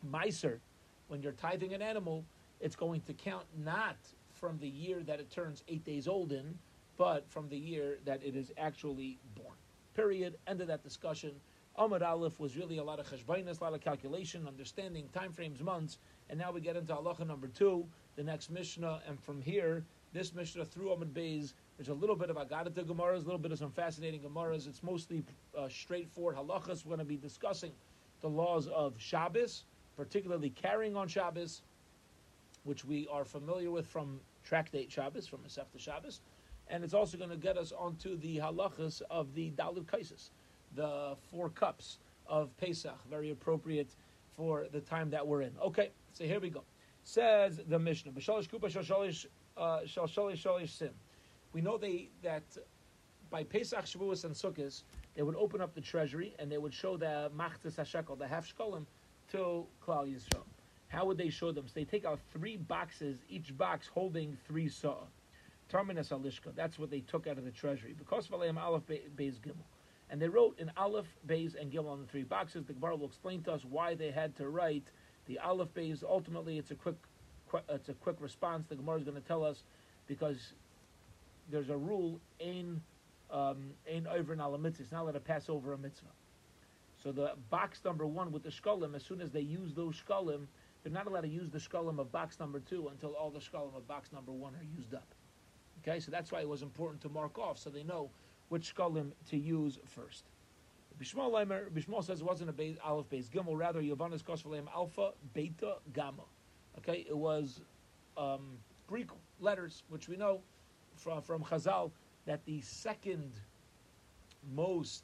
miser, 0.04 0.62
when 1.08 1.22
you're 1.22 1.32
tithing 1.34 1.74
an 1.74 1.82
animal, 1.82 2.26
it's 2.60 2.76
going 2.76 3.02
to 3.02 3.14
count 3.14 3.46
not 3.58 3.98
from 4.34 4.58
the 4.60 4.68
year 4.68 5.04
that 5.04 5.20
it 5.20 5.30
turns 5.30 5.64
eight 5.68 5.84
days 5.86 6.08
old 6.08 6.32
in, 6.32 6.58
but 6.98 7.30
from 7.30 7.50
the 7.50 7.58
year 7.58 8.00
that 8.06 8.24
it 8.24 8.36
is 8.36 8.52
actually 8.58 9.20
born. 9.36 9.56
Period. 9.96 10.36
End 10.46 10.62
of 10.62 10.68
that 10.68 10.84
discussion. 10.84 11.32
Amud 11.80 12.02
Aleph 12.02 12.40
was 12.40 12.56
really 12.58 12.78
a 12.78 12.84
lot 12.84 13.00
of 13.00 13.08
cheshbainas, 13.08 13.60
a 13.60 13.64
lot 13.64 13.74
of 13.74 13.82
calculation, 13.82 14.48
understanding 14.48 15.10
time 15.14 15.32
frames, 15.32 15.62
months, 15.62 15.98
and 16.30 16.40
now 16.40 16.52
we 16.52 16.62
get 16.62 16.76
into 16.76 16.94
halacha 16.94 17.26
number 17.26 17.48
two, 17.48 17.86
the 18.16 18.24
next 18.24 18.50
Mishnah, 18.50 19.02
and 19.08 19.20
from 19.20 19.42
here, 19.42 19.84
this 20.14 20.34
Mishnah 20.34 20.66
through 20.66 20.88
Amud 20.88 21.12
Beis, 21.12 21.54
there's 21.78 21.90
a 21.90 21.94
little 21.94 22.16
bit 22.16 22.30
of 22.30 22.38
Agadata 22.38 22.86
Gemaras, 22.86 23.16
a 23.16 23.26
little 23.26 23.38
bit 23.38 23.52
of 23.52 23.60
some 23.60 23.72
fascinating 23.72 24.22
Gemaras. 24.22 24.68
It's 24.68 24.82
mostly 24.82 25.24
uh, 25.58 25.68
straightforward 25.68 26.38
halachas. 26.38 26.86
We're 26.86 26.96
going 26.96 27.00
to 27.00 27.06
be 27.06 27.18
discussing 27.18 27.74
the 28.22 28.30
laws 28.30 28.68
of 28.68 28.94
Shabbos, 28.98 29.66
particularly 29.98 30.52
carrying 30.52 30.96
on 30.96 31.10
Shabbos, 31.10 31.62
which 32.64 32.86
we 32.86 33.08
are 33.12 33.26
familiar 33.26 33.72
with 33.72 33.88
from 33.88 34.22
Tractate 34.46 34.90
Shabbos, 34.90 35.28
from 35.28 35.40
Masefta 35.40 35.78
Shabbos, 35.78 36.22
and 36.70 36.84
it's 36.84 36.94
also 36.94 37.18
going 37.18 37.30
to 37.30 37.38
get 37.38 37.58
us 37.58 37.72
onto 37.78 38.18
the 38.18 38.38
halachas 38.38 39.02
of 39.10 39.34
the 39.34 39.52
Dalit 39.52 39.86
Kaisis, 39.86 40.30
the 40.76 41.16
four 41.32 41.50
cups 41.50 42.00
of 42.28 42.56
Pesach, 42.58 42.98
very 43.10 43.32
appropriate 43.32 43.96
for 44.36 44.66
the 44.72 44.82
time 44.82 45.10
that 45.10 45.26
we're 45.26 45.42
in. 45.42 45.52
Okay, 45.62 45.92
so 46.14 46.24
here 46.24 46.40
we 46.40 46.50
go. 46.50 46.64
Says 47.04 47.62
the 47.68 47.78
Mishnah, 47.78 48.12
B'shalish 48.12 48.50
kupa 48.50 48.72
shalish 48.72 49.28
uh, 49.58 49.82
shalish 49.86 50.70
sim. 50.70 50.90
We 51.54 51.62
know 51.62 51.78
they 51.78 52.10
that 52.24 52.44
by 53.30 53.44
Pesach, 53.44 53.86
Shavuos, 53.86 54.26
and 54.26 54.34
Sukkot, 54.34 54.84
they 55.16 55.22
would 55.22 55.36
open 55.36 55.62
up 55.62 55.74
the 55.74 55.82
treasury 55.82 56.36
and 56.40 56.52
they 56.52 56.58
would 56.58 56.74
show 56.74 56.98
the 56.98 57.32
machtas 57.36 57.76
hashekel, 57.76 58.18
the 58.18 58.28
half 58.28 58.54
shkolim, 58.54 58.86
to 59.32 59.66
Klal 59.86 60.08
Yisrael. 60.08 60.44
How 60.88 61.06
would 61.06 61.18
they 61.18 61.30
show 61.30 61.52
them? 61.52 61.68
So 61.68 61.74
they 61.76 61.86
take 61.86 62.06
out 62.06 62.20
three 62.32 62.58
boxes, 62.58 63.18
each 63.30 63.58
box 63.58 63.88
holding 63.88 64.38
three 64.48 64.68
saw. 64.70 64.98
Terminus 65.70 66.10
Alishka. 66.10 66.56
That's 66.56 66.78
what 66.78 66.90
they 66.90 67.02
took 67.02 67.28
out 67.28 67.38
of 67.38 67.46
the 67.46 67.52
treasury. 67.52 67.96
Because 67.98 68.28
Valayim 68.28 68.58
Aleph 68.58 68.84
Beis 68.88 69.40
Gimel. 69.40 69.66
And 70.10 70.22
they 70.22 70.28
wrote 70.28 70.60
in 70.60 70.72
Aleph, 70.78 71.08
Beis, 71.28 71.60
and 71.60 71.72
Gimel 71.72 71.90
on 71.90 72.02
the 72.02 72.08
three 72.08 72.24
boxes. 72.24 72.66
The 72.66 72.74
Gemara 72.74 72.96
will 72.96 73.08
explain 73.08 73.42
to 73.44 73.54
us 73.54 73.62
why 73.68 73.96
they 73.96 74.12
had 74.12 74.36
to 74.38 74.50
write 74.50 74.84
the 75.26 75.40
Aleph 75.40 75.74
Beis. 75.74 76.04
Ultimately, 76.04 76.58
it's 76.60 76.72
a 76.72 76.76
quick, 76.76 76.96
it's 77.70 77.90
a 77.90 77.94
quick 77.94 78.18
response. 78.20 78.68
The 78.70 78.76
Gemara 78.76 78.98
is 78.98 79.04
going 79.04 79.20
to 79.20 79.28
tell 79.28 79.44
us 79.44 79.64
because 80.08 80.54
there's 81.50 81.70
a 81.70 81.78
rule 81.78 82.20
in 82.40 82.82
um, 83.32 83.72
in 83.88 84.06
over 84.08 84.34
an 84.34 84.62
mitzvah. 84.62 84.84
It's 84.84 84.92
not 84.92 85.02
allowed 85.02 85.14
to 85.14 85.20
pass 85.20 85.50
over 85.50 85.74
a 85.74 85.78
mitzvah. 85.78 86.08
So 87.04 87.12
the 87.12 87.34
box 87.50 87.82
number 87.84 88.06
one 88.06 88.32
with 88.32 88.44
the 88.44 88.50
shkolim, 88.50 88.96
as 88.96 89.04
soon 89.04 89.22
as 89.22 89.32
they 89.32 89.42
use 89.42 89.74
those 89.74 89.96
shkolim, 90.08 90.46
they're 90.84 90.94
not 90.94 91.08
allowed 91.08 91.22
to 91.22 91.28
use 91.28 91.50
the 91.50 91.58
shkolim 91.58 92.00
of 92.00 92.12
box 92.12 92.40
number 92.40 92.60
two 92.60 92.90
until 92.90 93.16
all 93.16 93.32
the 93.32 93.40
shkolim 93.40 93.76
of 93.76 93.88
box 93.88 94.12
number 94.14 94.32
one 94.32 94.54
are 94.56 94.66
used 94.78 94.94
up. 94.94 95.15
Okay, 95.88 96.00
so 96.00 96.10
that's 96.10 96.32
why 96.32 96.40
it 96.40 96.50
was 96.50 96.64
important 96.64 97.02
to 97.02 97.10
mark 97.10 97.38
off 97.38 97.60
so 97.60 97.70
they 97.70 97.84
know 97.84 98.10
which 98.50 98.74
shkalim 98.74 99.12
to 99.30 99.38
use 99.38 99.78
first. 99.86 100.24
Bishmal 101.00 101.32
Leimer, 101.32 101.70
Bishmal 101.70 102.04
says 102.04 102.22
it 102.22 102.26
wasn't 102.26 102.50
a 102.50 102.54
base, 102.54 102.78
aleph 102.84 103.10
base 103.10 103.30
gimel, 103.30 103.58
rather 103.58 103.82
Yavanis 103.82 104.24
Kosvalim 104.24 104.66
alpha, 104.74 105.12
beta, 105.34 105.76
gamma. 105.94 106.24
Okay, 106.80 107.06
it 107.08 107.16
was 107.16 107.62
um, 108.18 108.58
Greek 108.88 109.10
letters, 109.40 109.84
which 109.90 110.08
we 110.08 110.16
know 110.16 110.42
from, 110.96 111.22
from 111.22 111.44
Chazal 111.44 111.92
that 112.26 112.44
the 112.46 112.62
second 112.62 113.32
most, 114.56 115.04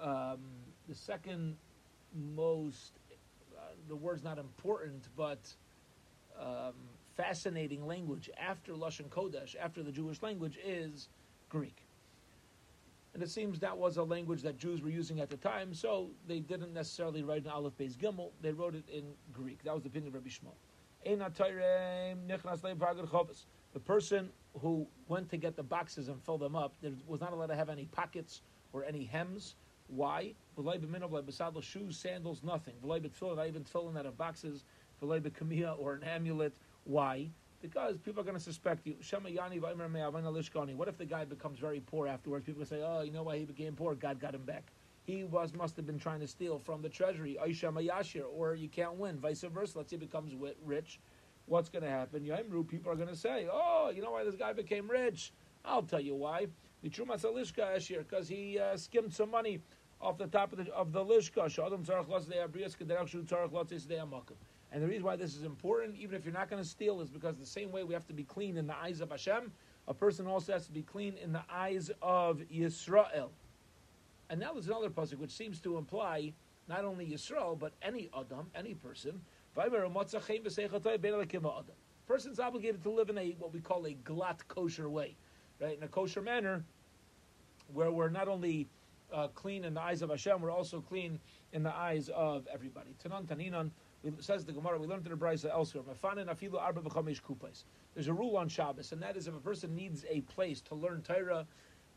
um, 0.00 0.40
the 0.88 0.94
second 0.94 1.56
most, 2.34 2.92
uh, 3.56 3.60
the 3.88 3.96
word's 3.96 4.24
not 4.24 4.38
important, 4.38 5.08
but 5.16 5.40
um, 6.38 6.74
fascinating 7.16 7.86
language 7.86 8.30
after 8.38 8.72
Lashon 8.72 9.08
Kodesh, 9.08 9.54
after 9.60 9.82
the 9.82 9.92
Jewish 9.92 10.22
language, 10.22 10.58
is 10.64 11.08
Greek. 11.48 11.84
And 13.14 13.22
it 13.22 13.30
seems 13.30 13.60
that 13.60 13.78
was 13.78 13.96
a 13.96 14.02
language 14.02 14.42
that 14.42 14.58
Jews 14.58 14.82
were 14.82 14.90
using 14.90 15.20
at 15.20 15.30
the 15.30 15.36
time, 15.36 15.72
so 15.72 16.10
they 16.26 16.40
didn't 16.40 16.74
necessarily 16.74 17.22
write 17.22 17.44
in 17.44 17.50
Aleph 17.50 17.78
Beis 17.78 17.96
Gimel, 17.96 18.30
they 18.42 18.52
wrote 18.52 18.74
it 18.74 18.88
in 18.88 19.04
Greek. 19.32 19.62
That 19.62 19.72
was 19.72 19.84
the 19.84 19.88
opinion 19.88 20.08
of 20.08 20.14
Rabbi 20.14 20.30
Shmuel. 20.30 20.54
The 23.72 23.80
person 23.80 24.30
who 24.60 24.86
went 25.08 25.28
to 25.30 25.36
get 25.36 25.56
the 25.56 25.62
boxes 25.62 26.08
and 26.08 26.20
fill 26.22 26.38
them 26.38 26.56
up, 26.56 26.74
there 26.80 26.92
was 27.06 27.20
not 27.20 27.32
allowed 27.32 27.48
to 27.48 27.56
have 27.56 27.68
any 27.68 27.84
pockets 27.86 28.42
or 28.72 28.84
any 28.84 29.04
hems. 29.04 29.54
Why? 29.88 30.34
Shoes, 31.60 31.96
sandals, 31.96 32.42
nothing. 32.42 32.74
Not 32.82 32.96
even 33.46 33.64
filling 33.64 33.96
out 33.96 34.06
of 34.06 34.16
boxes. 34.16 34.64
Or 35.78 35.94
an 35.94 36.04
amulet. 36.04 36.54
Why? 36.84 37.30
Because 37.62 37.96
people 37.98 38.20
are 38.20 38.24
going 38.24 38.36
to 38.36 38.42
suspect 38.42 38.86
you. 38.86 38.96
What 40.76 40.88
if 40.88 40.98
the 40.98 41.06
guy 41.06 41.24
becomes 41.24 41.58
very 41.58 41.80
poor 41.80 42.06
afterwards? 42.06 42.44
People 42.44 42.64
say, 42.66 42.82
oh, 42.84 43.00
you 43.02 43.10
know 43.10 43.22
why 43.22 43.38
he 43.38 43.44
became 43.44 43.74
poor? 43.74 43.94
God 43.94 44.20
got 44.20 44.34
him 44.34 44.44
back. 44.44 44.70
He 45.04 45.24
was 45.24 45.54
must 45.54 45.76
have 45.76 45.86
been 45.86 45.98
trying 45.98 46.20
to 46.20 46.26
steal 46.26 46.58
from 46.58 46.82
the 46.82 46.88
treasury. 46.88 47.38
Or 47.38 48.54
you 48.54 48.68
can't 48.68 48.94
win. 48.96 49.18
Vice 49.18 49.42
versa. 49.42 49.78
Let's 49.78 49.90
say 49.90 49.96
he 49.96 50.04
becomes 50.04 50.34
rich 50.64 50.98
what's 51.46 51.68
going 51.68 51.82
to 51.82 51.90
happen? 51.90 52.24
People 52.68 52.92
are 52.92 52.96
going 52.96 53.08
to 53.08 53.16
say, 53.16 53.46
oh, 53.50 53.90
you 53.94 54.02
know 54.02 54.12
why 54.12 54.24
this 54.24 54.34
guy 54.34 54.52
became 54.52 54.90
rich? 54.90 55.32
I'll 55.64 55.82
tell 55.82 56.00
you 56.00 56.14
why. 56.14 56.46
Because 56.82 58.28
he 58.28 58.58
uh, 58.58 58.76
skimmed 58.76 59.12
some 59.12 59.30
money 59.30 59.60
off 60.00 60.18
the 60.18 60.26
top 60.26 60.52
of 60.52 60.58
the 60.58 60.72
of 60.74 60.92
the 60.92 61.04
lishka. 61.04 61.48
And 64.74 64.82
the 64.82 64.88
reason 64.88 65.04
why 65.04 65.14
this 65.14 65.36
is 65.36 65.44
important, 65.44 65.94
even 65.96 66.16
if 66.16 66.24
you're 66.24 66.34
not 66.34 66.50
going 66.50 66.60
to 66.60 66.68
steal, 66.68 67.00
is 67.00 67.08
because 67.08 67.36
the 67.36 67.46
same 67.46 67.70
way 67.70 67.84
we 67.84 67.94
have 67.94 68.08
to 68.08 68.12
be 68.12 68.24
clean 68.24 68.56
in 68.56 68.66
the 68.66 68.74
eyes 68.74 69.00
of 69.00 69.10
Hashem, 69.12 69.52
a 69.86 69.94
person 69.94 70.26
also 70.26 70.52
has 70.52 70.66
to 70.66 70.72
be 70.72 70.82
clean 70.82 71.14
in 71.22 71.32
the 71.32 71.42
eyes 71.48 71.92
of 72.02 72.42
Yisrael. 72.52 73.28
And 74.28 74.40
now 74.40 74.52
there's 74.52 74.66
another 74.66 74.90
pasuk 74.90 75.18
which 75.18 75.30
seems 75.30 75.60
to 75.60 75.78
imply 75.78 76.32
not 76.68 76.84
only 76.84 77.06
Yisrael 77.06 77.56
but 77.56 77.72
any 77.82 78.10
Adam, 78.18 78.50
any 78.52 78.74
person, 78.74 79.20
Person's 82.06 82.40
obligated 82.40 82.82
to 82.82 82.90
live 82.90 83.08
in 83.10 83.18
a 83.18 83.30
what 83.38 83.52
we 83.52 83.60
call 83.60 83.86
a 83.86 83.94
glatt 84.04 84.38
kosher 84.48 84.88
way, 84.88 85.14
right? 85.60 85.76
In 85.76 85.84
a 85.84 85.88
kosher 85.88 86.20
manner, 86.20 86.64
where 87.72 87.92
we're 87.92 88.08
not 88.08 88.26
only 88.26 88.66
uh, 89.12 89.28
clean 89.28 89.64
in 89.64 89.74
the 89.74 89.80
eyes 89.80 90.02
of 90.02 90.10
Hashem, 90.10 90.40
we're 90.40 90.50
also 90.50 90.80
clean 90.80 91.20
in 91.52 91.62
the 91.62 91.72
eyes 91.72 92.08
of 92.08 92.48
everybody. 92.52 92.90
Tanan 93.04 93.26
taninan 93.26 93.70
says 94.20 94.44
the 94.44 94.52
Gemara. 94.52 94.78
We 94.78 94.86
learned 94.86 95.06
in 95.06 95.12
the 95.12 95.18
Brisa 95.18 95.50
elsewhere. 95.50 95.84
There's 97.94 98.08
a 98.08 98.12
rule 98.12 98.36
on 98.36 98.48
Shabbos, 98.48 98.92
and 98.92 99.02
that 99.02 99.16
is 99.16 99.28
if 99.28 99.34
a 99.34 99.40
person 99.40 99.74
needs 99.74 100.04
a 100.08 100.20
place 100.22 100.60
to 100.62 100.74
learn 100.74 101.02
Torah. 101.02 101.46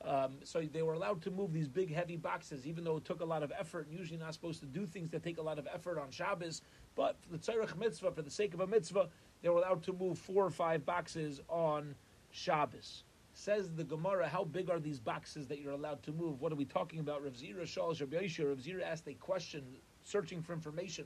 Um, 0.05 0.37
so 0.43 0.61
they 0.61 0.83
were 0.83 0.93
allowed 0.93 1.23
to 1.23 1.31
move 1.31 1.51
these 1.51 1.67
big, 1.67 1.91
heavy 1.91 2.17
boxes, 2.17 2.67
even 2.67 2.83
though 2.83 2.97
it 2.97 3.05
took 3.05 3.21
a 3.21 3.25
lot 3.25 3.41
of 3.41 3.51
effort. 3.57 3.87
And 3.87 3.97
Usually, 3.97 4.19
not 4.19 4.33
supposed 4.33 4.59
to 4.59 4.67
do 4.67 4.85
things 4.85 5.09
that 5.09 5.23
take 5.23 5.37
a 5.37 5.41
lot 5.41 5.57
of 5.57 5.67
effort 5.73 5.97
on 5.97 6.11
Shabbos. 6.11 6.61
But 6.95 7.17
for 7.19 7.29
the 7.31 7.39
tzarech 7.39 7.75
mitzvah, 7.77 8.11
for 8.11 8.21
the 8.21 8.29
sake 8.29 8.53
of 8.53 8.59
a 8.59 8.67
mitzvah, 8.67 9.09
they 9.41 9.49
were 9.49 9.57
allowed 9.57 9.83
to 9.83 9.93
move 9.93 10.17
four 10.19 10.45
or 10.45 10.51
five 10.51 10.85
boxes 10.85 11.41
on 11.49 11.95
Shabbos. 12.31 13.03
Says 13.33 13.71
the 13.71 13.83
Gemara, 13.83 14.27
how 14.27 14.43
big 14.43 14.69
are 14.69 14.79
these 14.79 14.99
boxes 14.99 15.47
that 15.47 15.59
you're 15.59 15.73
allowed 15.73 16.01
to 16.03 16.11
move? 16.11 16.41
What 16.41 16.51
are 16.51 16.55
we 16.55 16.65
talking 16.65 16.99
about? 16.99 17.23
Rav 17.23 17.33
Zira 17.33 17.67
Shal 17.67 17.89
Rav 17.89 17.97
Zira 17.97 18.83
asked 18.83 19.07
a 19.07 19.13
question, 19.13 19.63
searching 20.03 20.41
for 20.41 20.53
information. 20.53 21.05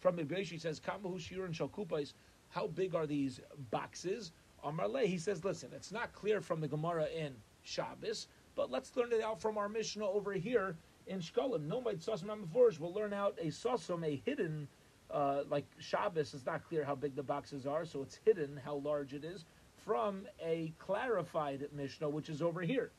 From 0.00 0.16
Rabbi 0.16 0.42
he 0.42 0.58
says, 0.58 0.80
Kamahu 0.80 1.18
Shir 1.18 1.44
and 1.44 1.54
Shalkupais, 1.54 2.12
how 2.50 2.68
big 2.68 2.94
are 2.94 3.06
these 3.06 3.40
boxes? 3.70 4.32
Amarle, 4.64 5.06
he 5.06 5.18
says, 5.18 5.44
listen, 5.44 5.70
it's 5.74 5.92
not 5.92 6.12
clear 6.12 6.40
from 6.40 6.60
the 6.60 6.68
Gemara 6.68 7.06
in 7.06 7.34
Shabbos, 7.62 8.28
but 8.54 8.70
let's 8.70 8.96
learn 8.96 9.12
it 9.12 9.22
out 9.22 9.40
from 9.40 9.58
our 9.58 9.68
Mishnah 9.68 10.06
over 10.06 10.32
here 10.32 10.76
in 11.06 11.20
Shkolim. 11.20 11.66
No, 11.66 11.80
by 11.80 11.94
Sosam 11.94 12.46
We'll 12.78 12.92
learn 12.92 13.12
out 13.12 13.38
a 13.40 13.46
Sosam, 13.46 14.04
a 14.06 14.20
hidden 14.24 14.68
uh, 15.10 15.42
like 15.48 15.64
Shabbos, 15.78 16.34
it's 16.34 16.46
not 16.46 16.66
clear 16.68 16.84
how 16.84 16.94
big 16.94 17.16
the 17.16 17.22
boxes 17.22 17.66
are, 17.66 17.84
so 17.84 18.02
it's 18.02 18.18
hidden 18.24 18.60
how 18.62 18.76
large 18.76 19.14
it 19.14 19.24
is 19.24 19.44
from 19.84 20.26
a 20.44 20.72
clarified 20.78 21.66
Mishnah, 21.74 22.08
which 22.08 22.28
is 22.28 22.42
over 22.42 22.60
here. 22.60 22.90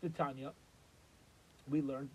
The 0.00 0.08
Tanya, 0.08 0.52
we 1.68 1.82
learned 1.82 2.08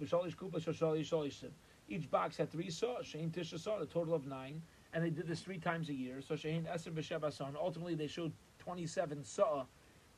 each 1.87 2.09
box 2.09 2.37
had 2.37 2.51
three 2.51 2.69
saw, 2.69 2.99
Shein 3.01 3.31
Tisha 3.31 3.59
saw, 3.59 3.79
a 3.79 3.85
total 3.85 4.13
of 4.13 4.25
nine, 4.25 4.61
and 4.93 5.03
they 5.03 5.09
did 5.09 5.27
this 5.27 5.41
three 5.41 5.57
times 5.57 5.89
a 5.89 5.93
year. 5.93 6.21
So 6.21 6.35
Shein 6.35 6.65
Eser 6.65 6.91
B'Sheva 6.91 7.55
Ultimately, 7.55 7.95
they 7.95 8.07
showed 8.07 8.31
twenty-seven 8.59 9.23
saw 9.23 9.65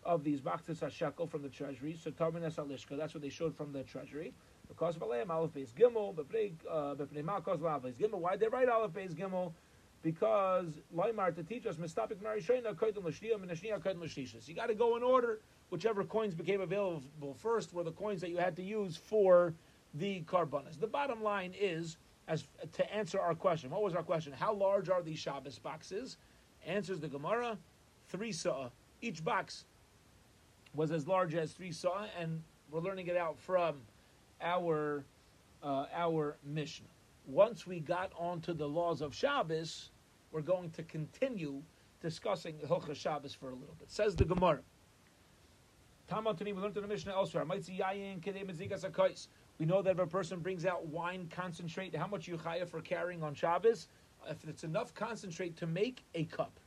of 0.04 0.24
these 0.24 0.40
boxes 0.40 0.82
a 0.84 0.90
shekel 0.90 1.28
from 1.28 1.42
the 1.42 1.50
treasury. 1.50 1.98
So 2.02 2.12
Tarmin 2.12 2.44
Alishka, 2.44 2.98
that's 2.98 3.14
what 3.14 3.22
they 3.22 3.30
showed 3.30 3.56
from 3.56 3.74
the 3.74 3.84
treasury. 3.84 4.34
Because 4.70 4.96
of 4.96 5.02
Aleim, 5.02 5.30
Aleph 5.30 5.52
Beis 5.52 5.74
Gimel, 5.74 6.16
Bepnei 6.16 6.54
uh, 6.70 6.96
Malkos 6.96 7.62
Aleph 7.62 7.84
Beis 7.84 7.96
Gimel. 7.96 8.20
Why 8.20 8.38
they 8.38 8.48
write 8.48 8.70
Aleph 8.70 8.92
Beis 8.92 9.14
Gimel? 9.14 9.52
Because 10.04 10.80
Leimar 10.96 11.36
to 11.36 11.44
teach 11.44 11.66
us 11.66 11.76
Mistapik 11.76 12.18
Marishayna 12.18 12.76
Kaitan 12.76 13.04
Lashniya 13.04 13.38
Minashniya 13.38 13.80
Kaitan 13.82 13.98
Lashnishas. 13.98 14.48
You 14.48 14.54
got 14.54 14.68
to 14.68 14.76
go 14.76 14.96
in 14.96 15.04
order. 15.04 15.40
Whichever 15.70 16.06
coins 16.06 16.34
became 16.34 16.62
available 16.62 17.34
first 17.34 17.74
were 17.74 17.84
the 17.84 17.92
coins 17.92 18.22
that 18.22 18.30
you 18.30 18.38
had 18.38 18.56
to 18.56 18.64
use 18.64 18.96
for 18.96 19.54
the 19.98 20.22
korbanos. 20.22 20.80
The 20.80 20.88
bottom 20.88 21.22
line 21.22 21.54
is, 21.60 21.98
as 22.28 22.46
to 22.74 22.94
answer 22.94 23.20
our 23.20 23.36
question, 23.36 23.70
what 23.70 23.84
was 23.84 23.96
our 23.96 24.04
question? 24.04 24.34
How 24.34 24.54
large 24.54 24.90
are 24.90 25.02
these 25.02 25.20
Shabbos 25.20 25.60
boxes? 25.60 26.18
Answers 26.66 27.00
the 27.00 27.08
Gemara, 27.08 27.58
three 28.10 28.32
saw. 28.32 28.70
Each 29.02 29.24
box 29.24 29.66
was 30.74 30.92
as 30.92 31.08
large 31.08 31.36
as 31.36 31.54
three 31.54 31.72
saw, 31.72 32.06
and 32.20 32.42
we're 32.72 32.82
learning 32.82 33.08
it 33.08 33.18
out 33.18 33.40
from 33.40 33.78
our 34.42 35.04
uh, 35.64 35.86
our 35.94 36.38
Mishnah. 36.44 36.88
Once 37.26 37.66
we 37.66 37.80
got 37.80 38.12
onto 38.18 38.54
the 38.54 38.68
laws 38.68 39.02
of 39.02 39.14
Shabbos, 39.14 39.92
we're 40.32 40.42
going 40.42 40.70
to 40.72 40.84
continue 40.84 41.62
discussing 42.02 42.56
Hilchah 42.66 42.96
Shabbos 42.96 43.34
for 43.34 43.50
a 43.50 43.54
little 43.54 43.76
bit. 43.80 43.90
Says 43.90 44.16
the 44.16 44.26
Gemara. 44.26 44.60
we 46.12 46.54
learned 46.54 46.78
in 46.78 46.84
the 46.84 46.88
Mishnah 46.88 47.14
elsewhere. 47.14 47.46
We 49.60 49.66
know 49.66 49.82
that 49.82 49.92
if 49.92 50.00
a 50.00 50.08
person 50.08 50.40
brings 50.40 50.66
out 50.66 50.86
wine 50.88 51.30
concentrate, 51.30 51.96
how 51.96 52.08
much 52.08 52.28
you 52.28 52.38
chaya 52.38 52.68
for 52.68 52.82
carrying 52.82 53.24
on 53.24 53.34
Shabbos? 53.34 53.88
If 54.30 54.48
it's 54.48 54.64
enough 54.64 54.94
concentrate 54.94 55.58
to 55.58 55.68
make 55.68 56.04
a 56.14 56.26
cup. 56.26 56.60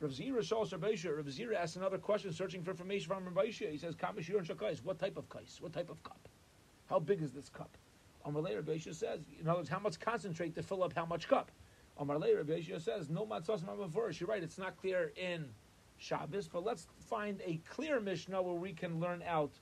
Rav 0.00 0.12
Zira 0.12 0.42
Shal 0.42 0.60
Rav 0.60 1.26
Zira 1.26 1.56
asks 1.56 1.76
another 1.76 1.98
question, 1.98 2.32
searching 2.32 2.62
for 2.62 2.70
information 2.70 3.08
from 3.08 3.34
Rav 3.34 3.46
He 3.46 3.76
says, 3.76 3.94
Kamashir 3.94 4.38
and 4.38 4.46
Shakais, 4.46 4.82
what 4.82 4.98
type 4.98 5.18
of 5.18 5.28
kais? 5.28 5.58
What 5.60 5.74
type 5.74 5.90
of 5.90 6.02
cup? 6.02 6.28
How 6.88 6.98
big 6.98 7.22
is 7.22 7.32
this 7.32 7.50
cup? 7.50 7.76
Later, 8.24 8.62
Beishia 8.62 8.94
says, 8.94 9.20
in 9.40 9.48
other 9.48 9.60
words, 9.60 9.68
how 9.68 9.78
much 9.78 9.98
concentrate 9.98 10.54
to 10.54 10.62
fill 10.62 10.82
up 10.82 10.94
how 10.94 11.04
much 11.04 11.28
cup? 11.28 11.50
Later, 11.98 12.44
Beishia 12.44 12.80
says, 12.80 13.10
no 13.10 13.26
matzos 13.26 13.62
ma'mavorish. 13.62 14.20
You're 14.20 14.28
right, 14.28 14.42
it's 14.42 14.58
not 14.58 14.76
clear 14.76 15.12
in 15.16 15.46
Shabbos, 15.98 16.48
but 16.48 16.64
let's 16.64 16.86
find 17.08 17.42
a 17.44 17.60
clear 17.68 18.00
Mishnah 18.00 18.40
where 18.40 18.54
we 18.54 18.72
can 18.72 19.00
learn 19.00 19.22
out 19.26 19.52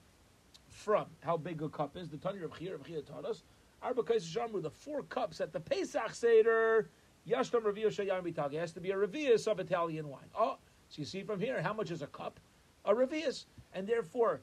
from 0.79 1.07
how 1.21 1.37
big 1.37 1.61
a 1.63 1.69
cup 1.69 1.97
is. 1.97 2.09
The 2.09 2.17
Tanya 2.17 2.45
of 2.45 2.57
Chia, 2.57 2.79
Chia 2.87 3.03
taught 3.03 3.25
us, 3.25 3.43
Arba 3.83 4.03
Shamru, 4.03 4.63
the 4.63 4.71
four 4.71 5.03
cups 5.03 5.41
at 5.41 5.53
the 5.53 5.61
Pesach 5.61 6.15
Seder, 6.15 6.89
Yashtam 7.29 7.63
Raviyah 7.63 7.89
Shayam 7.89 8.55
has 8.55 8.73
to 8.73 8.81
be 8.81 8.91
a 8.91 8.97
Revius 8.97 9.47
of 9.47 9.61
Italian 9.61 10.09
wine. 10.09 10.31
Oh, 10.39 10.57
so 10.89 11.01
you 11.01 11.05
see 11.05 11.23
from 11.23 11.41
here, 11.41 11.61
how 11.61 11.75
much 11.75 11.91
is 11.91 12.03
a 12.03 12.07
cup? 12.07 12.41
A 12.85 12.95
Revius. 12.95 13.47
And 13.75 13.87
therefore, 13.87 14.41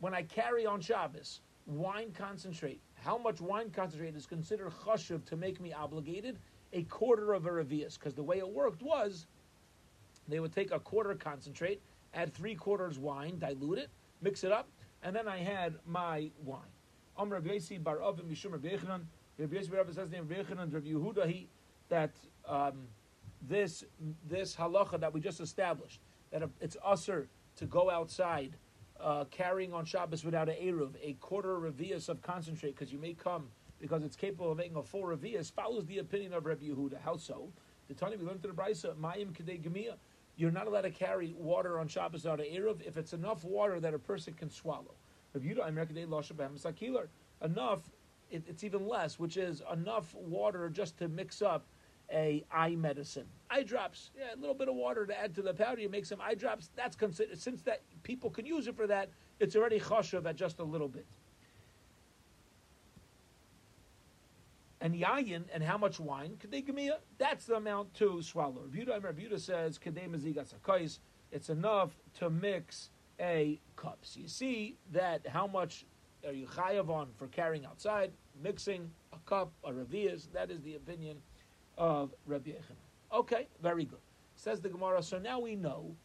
when 0.00 0.12
I 0.12 0.22
carry 0.22 0.66
on 0.66 0.80
Shabbos, 0.80 1.40
wine 1.66 2.12
concentrate. 2.12 2.80
How 2.94 3.16
much 3.16 3.40
wine 3.40 3.70
concentrate 3.70 4.16
is 4.16 4.26
considered 4.26 4.72
chashuv 4.84 5.24
to 5.26 5.36
make 5.36 5.60
me 5.60 5.72
obligated? 5.72 6.38
A 6.72 6.82
quarter 6.84 7.32
of 7.32 7.46
a 7.46 7.50
revius. 7.50 7.98
Because 7.98 8.14
the 8.14 8.22
way 8.22 8.38
it 8.38 8.48
worked 8.48 8.82
was 8.82 9.26
they 10.28 10.40
would 10.40 10.52
take 10.52 10.72
a 10.72 10.80
quarter 10.80 11.14
concentrate, 11.14 11.80
add 12.14 12.34
three 12.34 12.54
quarters 12.54 12.98
wine, 12.98 13.38
dilute 13.38 13.78
it, 13.78 13.90
mix 14.20 14.44
it 14.44 14.52
up, 14.52 14.68
and 15.02 15.14
then 15.14 15.28
I 15.28 15.38
had 15.38 15.74
my 15.86 16.30
wine. 16.44 16.60
Om 17.16 17.30
Rabbi 17.30 17.50
Yossi 17.50 17.82
bar 17.82 18.02
Av 18.02 18.20
Mishum 18.22 18.52
Rabbi 18.52 18.68
Yechanan. 18.68 19.02
Rabbi 19.38 19.56
Yossi 19.56 19.70
bar 19.70 19.80
Av 19.80 19.94
says 19.94 20.10
name 20.10 20.26
Rabbi 20.28 20.42
Yechanan 20.42 20.72
Rabbi 20.72 20.88
Yehuda 20.88 21.26
he 21.26 21.48
that 21.88 22.12
um, 22.46 22.88
this 23.42 23.84
this 24.28 24.56
halacha 24.56 25.00
that 25.00 25.12
we 25.12 25.20
just 25.20 25.40
established 25.40 26.00
that 26.30 26.42
it's 26.60 26.76
usher 26.84 27.28
to 27.56 27.66
go 27.66 27.90
outside 27.90 28.56
uh, 29.00 29.24
carrying 29.30 29.72
on 29.72 29.84
Shabbos 29.84 30.24
without 30.24 30.48
an 30.48 30.56
Eruv, 30.56 30.94
a 31.02 31.14
quarter 31.14 31.58
revius 31.58 32.08
of 32.08 32.22
concentrate, 32.22 32.74
because 32.74 32.92
you 32.92 32.98
may 32.98 33.14
come 33.14 33.48
because 33.78 34.02
it's 34.04 34.16
capable 34.16 34.52
of 34.52 34.58
making 34.58 34.76
a 34.76 34.82
full 34.82 35.02
revius, 35.02 35.52
follows 35.52 35.84
the 35.86 35.98
opinion 35.98 36.32
of 36.32 36.46
Rabbi 36.46 36.64
Yehuda. 36.64 36.98
How 37.04 37.16
so? 37.16 37.52
The 37.88 37.94
Tani 37.94 38.16
we 38.16 38.24
learned 38.24 38.42
to 38.42 38.48
the 38.48 38.54
Brisa, 38.54 38.94
Mayim 38.96 39.32
Kedei 39.32 39.62
Gemia. 39.62 39.94
You're 40.36 40.50
not 40.50 40.66
allowed 40.66 40.82
to 40.82 40.90
carry 40.90 41.34
water 41.38 41.78
on 41.78 41.88
Shabbos 41.88 42.24
without 42.24 42.40
an 42.40 42.46
Eruv 42.46 42.82
if 42.86 42.96
it's 42.98 43.14
enough 43.14 43.42
water 43.42 43.80
that 43.80 43.94
a 43.94 43.98
person 43.98 44.34
can 44.34 44.50
swallow. 44.50 44.94
If 45.34 45.44
you 45.44 45.54
don't, 45.54 45.66
Enough, 47.42 47.90
it, 48.30 48.44
it's 48.46 48.64
even 48.64 48.86
less, 48.86 49.18
which 49.18 49.36
is 49.36 49.62
enough 49.72 50.14
water 50.14 50.68
just 50.68 50.98
to 50.98 51.08
mix 51.08 51.42
up 51.42 51.66
a 52.12 52.44
eye 52.52 52.76
medicine. 52.76 53.26
Eye 53.50 53.62
drops, 53.62 54.10
yeah, 54.16 54.34
a 54.34 54.38
little 54.38 54.54
bit 54.54 54.68
of 54.68 54.74
water 54.74 55.06
to 55.06 55.18
add 55.18 55.34
to 55.34 55.42
the 55.42 55.54
powder. 55.54 55.80
You 55.80 55.88
make 55.88 56.06
some 56.06 56.20
eye 56.20 56.34
drops. 56.34 56.70
That's 56.76 56.96
considered 56.96 57.38
since 57.38 57.62
that 57.62 57.82
people 58.02 58.30
can 58.30 58.46
use 58.46 58.66
it 58.68 58.76
for 58.76 58.86
that. 58.86 59.10
It's 59.40 59.56
already 59.56 59.80
chashav 59.80 60.26
at 60.26 60.36
just 60.36 60.58
a 60.58 60.64
little 60.64 60.88
bit. 60.88 61.06
And 64.86 64.94
yayin, 64.94 65.42
and 65.52 65.64
how 65.64 65.76
much 65.76 65.98
wine? 65.98 66.38
Me? 66.48 66.92
That's 67.18 67.46
the 67.46 67.56
amount 67.56 67.92
to 67.94 68.22
swallow. 68.22 68.62
Rebuta, 68.70 69.00
Rebuta 69.00 69.40
says, 69.40 69.80
It's 71.32 71.48
enough 71.48 71.90
to 72.14 72.30
mix 72.30 72.90
a 73.18 73.60
cup. 73.74 73.98
So 74.02 74.20
you 74.20 74.28
see 74.28 74.76
that 74.92 75.26
how 75.26 75.48
much 75.48 75.86
are 76.24 76.32
you 76.32 76.46
chayav 76.46 76.88
on 76.88 77.08
for 77.18 77.26
carrying 77.26 77.66
outside, 77.66 78.12
mixing 78.40 78.88
a 79.12 79.16
cup, 79.28 79.50
a 79.64 79.72
revias? 79.72 80.30
That 80.32 80.52
is 80.52 80.62
the 80.62 80.76
opinion 80.76 81.16
of 81.76 82.14
Rabbi 82.24 82.50
Yechon. 82.50 82.76
Okay, 83.12 83.48
very 83.60 83.86
good. 83.86 83.98
Says 84.36 84.60
the 84.60 84.68
Gemara. 84.68 85.02
So 85.02 85.18
now 85.18 85.40
we 85.40 85.56
know 85.56 85.96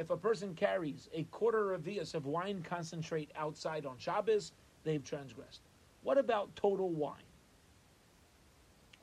if 0.00 0.10
a 0.10 0.16
person 0.16 0.56
carries 0.56 1.08
a 1.14 1.22
quarter 1.30 1.72
of 1.72 1.86
of 1.86 2.26
wine 2.26 2.64
concentrate 2.68 3.30
outside 3.36 3.86
on 3.86 3.96
Shabbos, 3.96 4.54
they've 4.82 5.04
transgressed. 5.04 5.60
What 6.02 6.18
about 6.18 6.56
total 6.56 6.90
wine? 6.90 7.22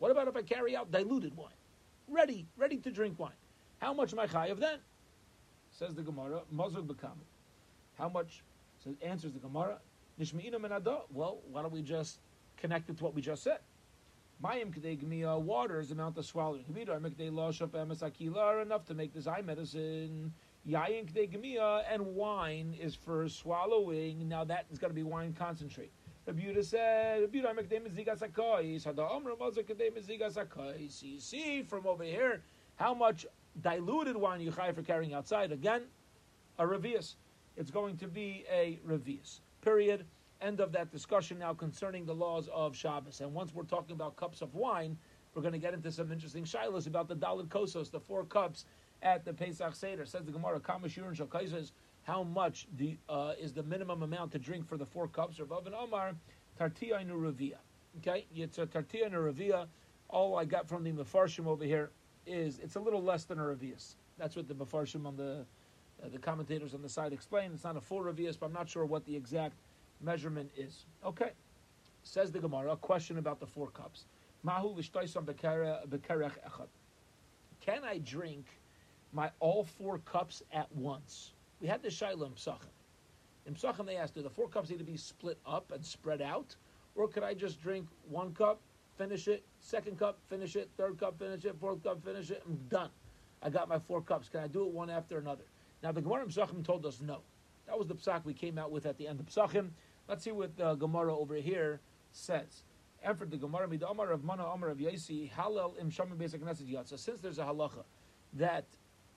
What 0.05 0.11
about 0.11 0.27
if 0.27 0.35
I 0.35 0.43
carry 0.43 0.75
out 0.75 0.91
diluted 0.91 1.35
wine, 1.35 1.49
ready, 2.07 2.45
ready 2.57 2.77
to 2.77 2.91
drink 2.91 3.17
wine? 3.17 3.31
How 3.79 3.91
much 3.91 4.13
am 4.13 4.19
I 4.19 4.27
chayav 4.27 4.59
then? 4.59 4.77
Says 5.71 5.95
the 5.95 6.03
Gemara, 6.03 6.41
mazug 6.55 6.85
bekam. 6.85 7.17
How 7.97 8.07
much? 8.07 8.43
So 8.83 8.93
answers 9.01 9.33
the 9.33 9.39
Gemara, 9.39 9.79
nishmeinu 10.21 10.57
menado. 10.57 11.05
Well, 11.11 11.39
why 11.49 11.63
don't 11.63 11.71
we 11.71 11.81
just 11.81 12.19
connect 12.55 12.87
it 12.91 12.97
to 12.99 13.03
what 13.03 13.15
we 13.15 13.23
just 13.23 13.41
said? 13.41 13.57
Mayim 14.43 14.71
kadei 14.71 15.03
gmiya, 15.03 15.41
water 15.41 15.79
is 15.79 15.87
the 15.87 15.95
amount 15.95 16.19
of 16.19 16.25
swallowing. 16.27 16.65
Kavida, 16.65 16.99
mikdei 16.99 17.31
loshap 17.31 17.69
emes 17.69 18.03
akila 18.03 18.61
enough 18.61 18.85
to 18.85 18.93
make 18.93 19.11
this 19.11 19.25
eye 19.25 19.41
medicine. 19.41 20.31
Yayin 20.69 21.11
kadei 21.11 21.27
gmiya, 21.35 21.83
and 21.91 22.05
wine 22.05 22.75
is 22.79 22.93
for 22.93 23.27
swallowing. 23.27 24.29
Now 24.29 24.43
that 24.43 24.67
is 24.71 24.77
going 24.77 24.91
to 24.91 24.95
be 24.95 25.01
wine 25.01 25.33
concentrate. 25.33 25.91
Rabbi 26.27 26.41
Yehuda 26.41 26.65
said, 26.65 27.21
Rabbi 27.21 27.37
Yehuda 27.37 27.55
mikdei 27.55 27.87
mezigas 27.87 28.19
hakois. 28.19 28.83
Hada 28.83 29.07
omra 29.07 29.37
mazak 29.37 29.65
kadei 29.65 29.91
mezigas 29.91 30.33
hakois. 30.33 31.03
You 31.03 31.19
see 31.19 31.61
from 31.61 31.85
over 31.85 32.03
here 32.03 32.41
how 32.77 32.95
much 32.95 33.27
diluted 33.61 34.17
wine 34.17 34.41
you 34.41 34.51
chai 34.51 34.71
for 34.71 34.81
carrying 34.81 35.13
outside. 35.13 35.51
Again, 35.51 35.83
a 36.57 36.65
revius. 36.65 37.15
It's 37.57 37.69
going 37.69 37.97
to 37.97 38.07
be 38.07 38.43
a 38.51 38.79
revius. 38.87 39.41
Period. 39.61 40.05
End 40.41 40.59
of 40.59 40.71
that 40.71 40.91
discussion 40.91 41.37
now 41.37 41.53
concerning 41.53 42.05
the 42.05 42.15
laws 42.15 42.49
of 42.51 42.75
Shabbos. 42.75 43.21
And 43.21 43.31
once 43.33 43.53
we're 43.53 43.63
talking 43.63 43.95
about 43.95 44.15
cups 44.15 44.41
of 44.41 44.55
wine, 44.55 44.97
we're 45.33 45.43
going 45.43 45.53
to 45.53 45.59
get 45.59 45.75
into 45.75 45.91
some 45.91 46.11
interesting 46.11 46.43
shilas 46.43 46.87
about 46.87 47.07
the 47.07 47.15
Dalit 47.15 47.49
Kosos, 47.49 47.91
the 47.91 47.99
four 47.99 48.25
cups 48.25 48.65
at 49.03 49.25
the 49.25 49.33
Pesach 49.33 49.75
Seder. 49.75 50.05
Says 50.05 50.25
the 50.25 50.31
Gemara, 50.31 50.59
Kamash 50.59 50.97
and 50.97 51.71
how 52.05 52.21
much 52.21 52.67
the, 52.77 52.97
uh, 53.09 53.33
is 53.39 53.51
the 53.51 53.63
minimum 53.63 54.03
amount 54.03 54.31
to 54.31 54.39
drink 54.39 54.67
for 54.67 54.77
the 54.77 54.85
four 54.85 55.07
cups? 55.07 55.39
Or 55.39 55.45
Vav 55.45 55.65
and 55.65 55.73
Omar, 55.73 56.13
Tartia 56.59 57.03
Nuravia. 57.03 57.57
Okay, 57.97 58.25
it's 58.35 58.59
a 58.59 58.67
Tartia 58.67 59.11
Nuravia. 59.11 59.65
All 60.09 60.37
I 60.37 60.45
got 60.45 60.67
from 60.67 60.83
the 60.83 60.91
Mefarshim 60.91 61.47
over 61.47 61.63
here 61.63 61.89
is 62.27 62.59
it's 62.59 62.75
a 62.75 62.79
little 62.79 63.01
less 63.01 63.25
than 63.25 63.39
a 63.39 63.41
Revius. 63.41 63.95
That's 64.19 64.35
what 64.35 64.47
the 64.47 64.53
Mefarshim 64.53 65.07
on 65.07 65.17
the 65.17 65.45
uh, 66.03 66.09
the 66.09 66.19
commentators 66.19 66.75
on 66.75 66.81
the 66.81 66.89
side 66.89 67.11
explain. 67.11 67.51
It's 67.53 67.63
not 67.63 67.75
a 67.75 67.81
full 67.81 68.01
Revius, 68.01 68.37
but 68.39 68.47
I'm 68.47 68.53
not 68.53 68.69
sure 68.69 68.85
what 68.85 69.03
the 69.05 69.15
exact 69.15 69.55
measurement 70.01 70.51
is. 70.55 70.85
Okay, 71.03 71.31
says 72.03 72.31
the 72.31 72.39
Gemara. 72.39 72.73
A 72.73 72.77
question 72.77 73.17
about 73.17 73.39
the 73.39 73.47
four 73.47 73.69
cups. 73.71 74.05
Mahu 74.43 74.79
Can 77.61 77.83
I 77.83 77.97
drink 77.97 78.45
my 79.11 79.31
all 79.39 79.63
four 79.63 79.97
cups 79.99 80.43
at 80.53 80.71
once? 80.75 81.31
We 81.65 81.69
had 81.69 81.81
the 81.81 81.89
Shiloh 81.89 82.29
Psachim. 82.35 82.69
In 83.47 83.55
Psachim, 83.55 83.87
they 83.87 83.95
asked, 83.97 84.13
do 84.13 84.21
the 84.21 84.29
four 84.29 84.47
cups 84.47 84.69
need 84.69 84.77
to 84.77 84.85
be 84.85 84.97
split 84.97 85.39
up 85.47 85.71
and 85.71 85.83
spread 85.83 86.21
out? 86.21 86.55
Or 86.93 87.07
could 87.07 87.23
I 87.23 87.33
just 87.33 87.59
drink 87.59 87.87
one 88.07 88.35
cup, 88.35 88.61
finish 88.99 89.27
it, 89.27 89.43
second 89.61 89.97
cup, 89.97 90.19
finish 90.29 90.55
it, 90.55 90.69
third 90.77 90.99
cup, 90.99 91.17
finish 91.17 91.43
it, 91.43 91.55
fourth 91.59 91.81
cup, 91.81 92.05
finish 92.05 92.29
it, 92.29 92.43
I'm 92.45 92.59
done. 92.69 92.91
I 93.41 93.49
got 93.49 93.67
my 93.67 93.79
four 93.79 93.99
cups. 93.99 94.29
Can 94.29 94.41
I 94.41 94.47
do 94.47 94.61
it 94.67 94.73
one 94.73 94.91
after 94.91 95.17
another? 95.17 95.45
Now, 95.81 95.91
the 95.91 96.03
Gemara 96.03 96.27
Psachim 96.27 96.63
told 96.63 96.85
us 96.85 97.01
no. 97.01 97.21
That 97.65 97.79
was 97.79 97.87
the 97.87 97.95
psak 97.95 98.25
we 98.25 98.35
came 98.35 98.59
out 98.59 98.69
with 98.69 98.85
at 98.85 98.99
the 98.99 99.07
end 99.07 99.19
of 99.19 99.25
Psachim. 99.25 99.69
Let's 100.07 100.23
see 100.23 100.33
what 100.33 100.55
the 100.57 100.75
Gemara 100.75 101.17
over 101.17 101.33
here 101.33 101.79
says. 102.11 102.61
After 103.03 103.25
the 103.25 103.37
Gemara, 103.37 103.67
the 103.67 103.89
Amar 103.89 104.11
of 104.11 104.23
Mana 104.23 104.45
Amar 104.45 104.69
of 104.69 104.77
Yaisi, 104.77 105.31
Hallel 105.31 105.81
im 105.81 105.89
Shamim 105.89 106.19
Basic 106.19 106.43
Knesset 106.43 106.87
So 106.87 106.95
since 106.95 107.21
there's 107.21 107.39
a 107.39 107.43
halacha 107.43 107.85
that 108.33 108.65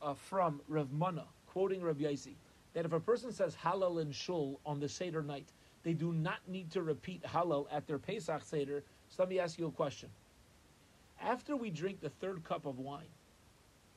uh, 0.01 0.15
from 0.15 0.63
Rav 0.67 0.91
Mana, 0.93 1.27
quoting 1.49 1.83
Rav 1.83 1.97
Yaisi, 1.97 2.35
that 2.75 2.85
if 2.85 2.93
a 2.93 3.01
person 3.01 3.33
says 3.33 3.57
Hallel 3.57 4.01
and 4.01 4.15
Shul 4.15 4.61
on 4.65 4.79
the 4.79 4.89
Seder 4.89 5.23
night, 5.23 5.49
they 5.83 5.93
do 5.93 6.13
not 6.13 6.39
need 6.47 6.71
to 6.73 6.83
repeat 6.83 7.23
Hallel 7.23 7.67
at 7.73 7.87
their 7.87 7.99
Pesach 7.99 8.43
Seder. 8.45 8.83
So 9.09 9.23
let 9.23 9.29
me 9.29 9.39
ask 9.39 9.59
you 9.59 9.67
a 9.67 9.71
question. 9.71 10.09
After 11.21 11.57
we 11.57 11.71
drink 11.71 12.01
the 12.01 12.11
third 12.11 12.45
cup 12.45 12.67
of 12.67 12.79
wine, 12.79 13.09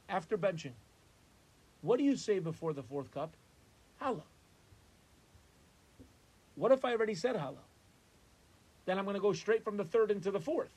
after 0.09 0.37
benching, 0.37 0.73
what 1.81 1.97
do 1.97 2.03
you 2.03 2.15
say 2.15 2.39
before 2.39 2.73
the 2.73 2.83
fourth 2.83 3.11
cup? 3.11 3.35
Hallel. 4.01 4.23
What 6.55 6.71
if 6.71 6.85
I 6.85 6.91
already 6.91 7.15
said 7.15 7.35
Hallel? 7.35 7.65
Then 8.85 8.97
I'm 8.97 9.05
going 9.05 9.15
to 9.15 9.21
go 9.21 9.33
straight 9.33 9.63
from 9.63 9.77
the 9.77 9.85
third 9.85 10.11
into 10.11 10.31
the 10.31 10.39
fourth. 10.39 10.71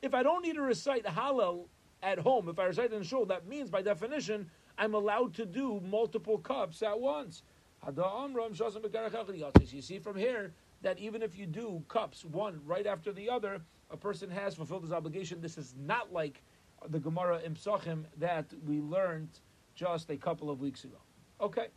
If 0.00 0.14
I 0.14 0.22
don't 0.22 0.42
need 0.42 0.54
to 0.54 0.62
recite 0.62 1.04
Hallel 1.04 1.66
at 2.02 2.18
home, 2.18 2.48
if 2.48 2.58
I 2.58 2.64
recite 2.64 2.92
in 2.92 3.02
shul, 3.02 3.26
that 3.26 3.46
means 3.46 3.70
by 3.70 3.82
definition 3.82 4.50
I'm 4.78 4.94
allowed 4.94 5.34
to 5.34 5.46
do 5.46 5.80
multiple 5.80 6.38
cups 6.38 6.82
at 6.82 6.98
once. 6.98 7.42
You 7.86 9.82
see 9.82 9.98
from 9.98 10.16
here 10.16 10.52
that 10.82 10.98
even 10.98 11.22
if 11.22 11.36
you 11.36 11.46
do 11.46 11.82
cups 11.88 12.24
one 12.24 12.60
right 12.64 12.86
after 12.86 13.12
the 13.12 13.28
other, 13.28 13.60
a 13.90 13.96
person 13.96 14.30
has 14.30 14.54
fulfilled 14.54 14.82
his 14.82 14.92
obligation. 14.92 15.40
This 15.40 15.58
is 15.58 15.74
not 15.78 16.12
like 16.12 16.42
the 16.88 16.98
Gemara 16.98 17.40
in 17.40 17.56
that 18.18 18.46
we 18.66 18.80
learned 18.80 19.28
just 19.74 20.10
a 20.10 20.16
couple 20.16 20.50
of 20.50 20.60
weeks 20.60 20.84
ago. 20.84 20.98
Okay. 21.40 21.68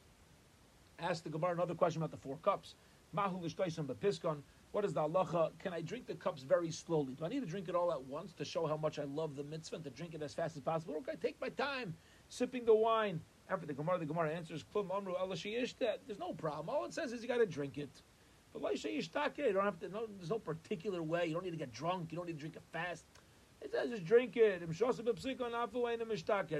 Ask 0.99 1.23
the 1.23 1.29
Gemara 1.29 1.51
another 1.51 1.75
question 1.75 2.01
about 2.01 2.11
the 2.11 2.17
four 2.17 2.37
cups. 2.37 2.75
Mahu 3.13 3.39
bepiskon. 3.39 4.41
What 4.71 4.83
is 4.83 4.93
the 4.93 5.01
halacha? 5.01 5.51
Can 5.59 5.73
I 5.73 5.81
drink 5.81 6.05
the 6.05 6.15
cups 6.15 6.43
very 6.43 6.69
slowly? 6.69 7.13
Do 7.13 7.23
I 7.23 7.29
need 7.29 7.39
to 7.39 7.45
drink 7.45 7.69
it 7.69 7.75
all 7.75 7.93
at 7.93 8.03
once 8.03 8.33
to 8.33 8.43
show 8.43 8.67
how 8.67 8.75
much 8.75 8.99
I 8.99 9.05
love 9.05 9.35
the 9.35 9.43
mitzvah 9.43 9.77
and 9.77 9.85
to 9.85 9.89
drink 9.89 10.13
it 10.13 10.21
as 10.21 10.33
fast 10.33 10.57
as 10.57 10.61
possible? 10.61 10.95
Or 10.95 11.01
can 11.01 11.13
I 11.13 11.15
take 11.15 11.39
my 11.39 11.49
time 11.49 11.95
sipping 12.29 12.65
the 12.65 12.75
wine? 12.75 13.21
After 13.49 13.67
the 13.67 13.73
Gemara, 13.73 13.99
the 13.99 14.05
Gemara 14.05 14.31
answers, 14.31 14.65
Klum 14.73 14.89
Amru 14.95 15.13
There's 15.17 16.19
no 16.19 16.33
problem. 16.33 16.69
All 16.69 16.85
it 16.85 16.93
says 16.93 17.13
is 17.13 17.21
you 17.21 17.27
got 17.27 17.37
to 17.37 17.45
drink 17.45 17.77
it. 17.77 17.89
But 18.59 18.85
you 18.85 19.01
don't 19.11 19.63
have 19.63 19.79
to. 19.81 19.89
No, 19.89 20.07
there's 20.17 20.29
no 20.29 20.39
particular 20.39 21.03
way. 21.03 21.25
You 21.27 21.33
don't 21.33 21.43
need 21.43 21.51
to 21.51 21.57
get 21.57 21.73
drunk. 21.73 22.11
You 22.11 22.17
don't 22.17 22.27
need 22.27 22.33
to 22.33 22.39
drink 22.39 22.55
it 22.55 22.63
fast. 22.71 23.03
It 23.61 23.71
says 23.71 23.89
just 23.89 24.05
drink 24.05 24.37
it. 24.37 24.61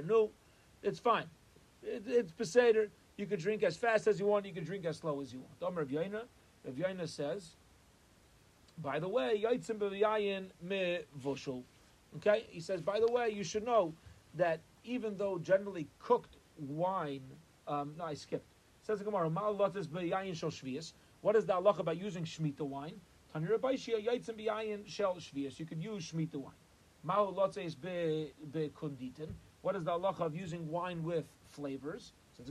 No, 0.06 0.30
it's 0.82 0.98
fine. 0.98 1.24
It, 1.82 2.02
it's 2.06 2.32
Peseder. 2.32 2.88
You 3.16 3.26
can 3.26 3.40
drink 3.40 3.62
as 3.62 3.76
fast 3.76 4.06
as 4.06 4.20
you 4.20 4.26
want. 4.26 4.44
You 4.44 4.52
can 4.52 4.64
drink 4.64 4.84
as 4.84 4.98
slow 4.98 5.20
as 5.20 5.32
you 5.32 5.40
want. 5.40 5.62
Amr 5.62 5.82
Rav 5.82 6.74
Yaina, 6.74 7.08
says, 7.08 7.56
by 8.82 8.98
the 8.98 9.08
way, 9.08 9.42
Yaitzim 9.42 10.50
me. 10.62 10.98
Okay, 12.16 12.44
he 12.48 12.60
says, 12.60 12.80
by 12.80 13.00
the 13.00 13.10
way, 13.10 13.30
you 13.30 13.44
should 13.44 13.64
know 13.64 13.94
that 14.34 14.60
even 14.86 15.16
though 15.16 15.38
generally 15.38 15.88
cooked 15.98 16.36
wine, 16.58 17.22
um, 17.68 17.94
no, 17.98 18.04
I 18.04 18.14
skipped. 18.14 18.46
Says 18.82 19.00
the 19.00 19.04
Gemara, 19.04 19.28
Mal 19.28 19.54
lotis 19.54 19.86
b'yayin 19.86 20.34
shel 20.34 20.50
shvius. 20.50 20.92
What 21.20 21.34
is 21.34 21.44
the 21.44 21.54
halacha 21.54 21.80
about 21.80 21.98
using 21.98 22.24
shmita 22.24 22.60
wine? 22.60 23.00
Tanir 23.34 23.58
Abaishia 23.58 24.04
Yaitzim 24.06 24.38
b'yayin 24.38 24.86
shel 24.86 25.16
shvius. 25.16 25.58
You 25.58 25.66
could 25.66 25.82
use 25.82 26.12
shmita 26.12 26.36
wine. 26.36 26.54
Mal 27.02 27.32
lotis 27.32 27.74
be'kunditin. 27.80 29.30
What 29.62 29.74
is 29.74 29.84
the 29.84 29.90
halacha 29.90 30.20
of 30.20 30.36
using 30.36 30.68
wine 30.70 31.02
with 31.02 31.24
flavors? 31.48 32.12
Says 32.36 32.50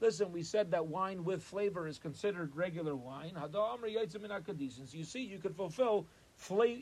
Listen, 0.00 0.30
we 0.30 0.42
said 0.44 0.70
that 0.70 0.86
wine 0.86 1.24
with 1.24 1.42
flavor 1.42 1.88
is 1.88 1.98
considered 1.98 2.54
regular 2.54 2.94
wine. 2.94 3.32
So 3.52 4.96
you 4.96 5.04
see, 5.04 5.22
you 5.22 5.38
could 5.38 5.56
fulfill 5.56 6.06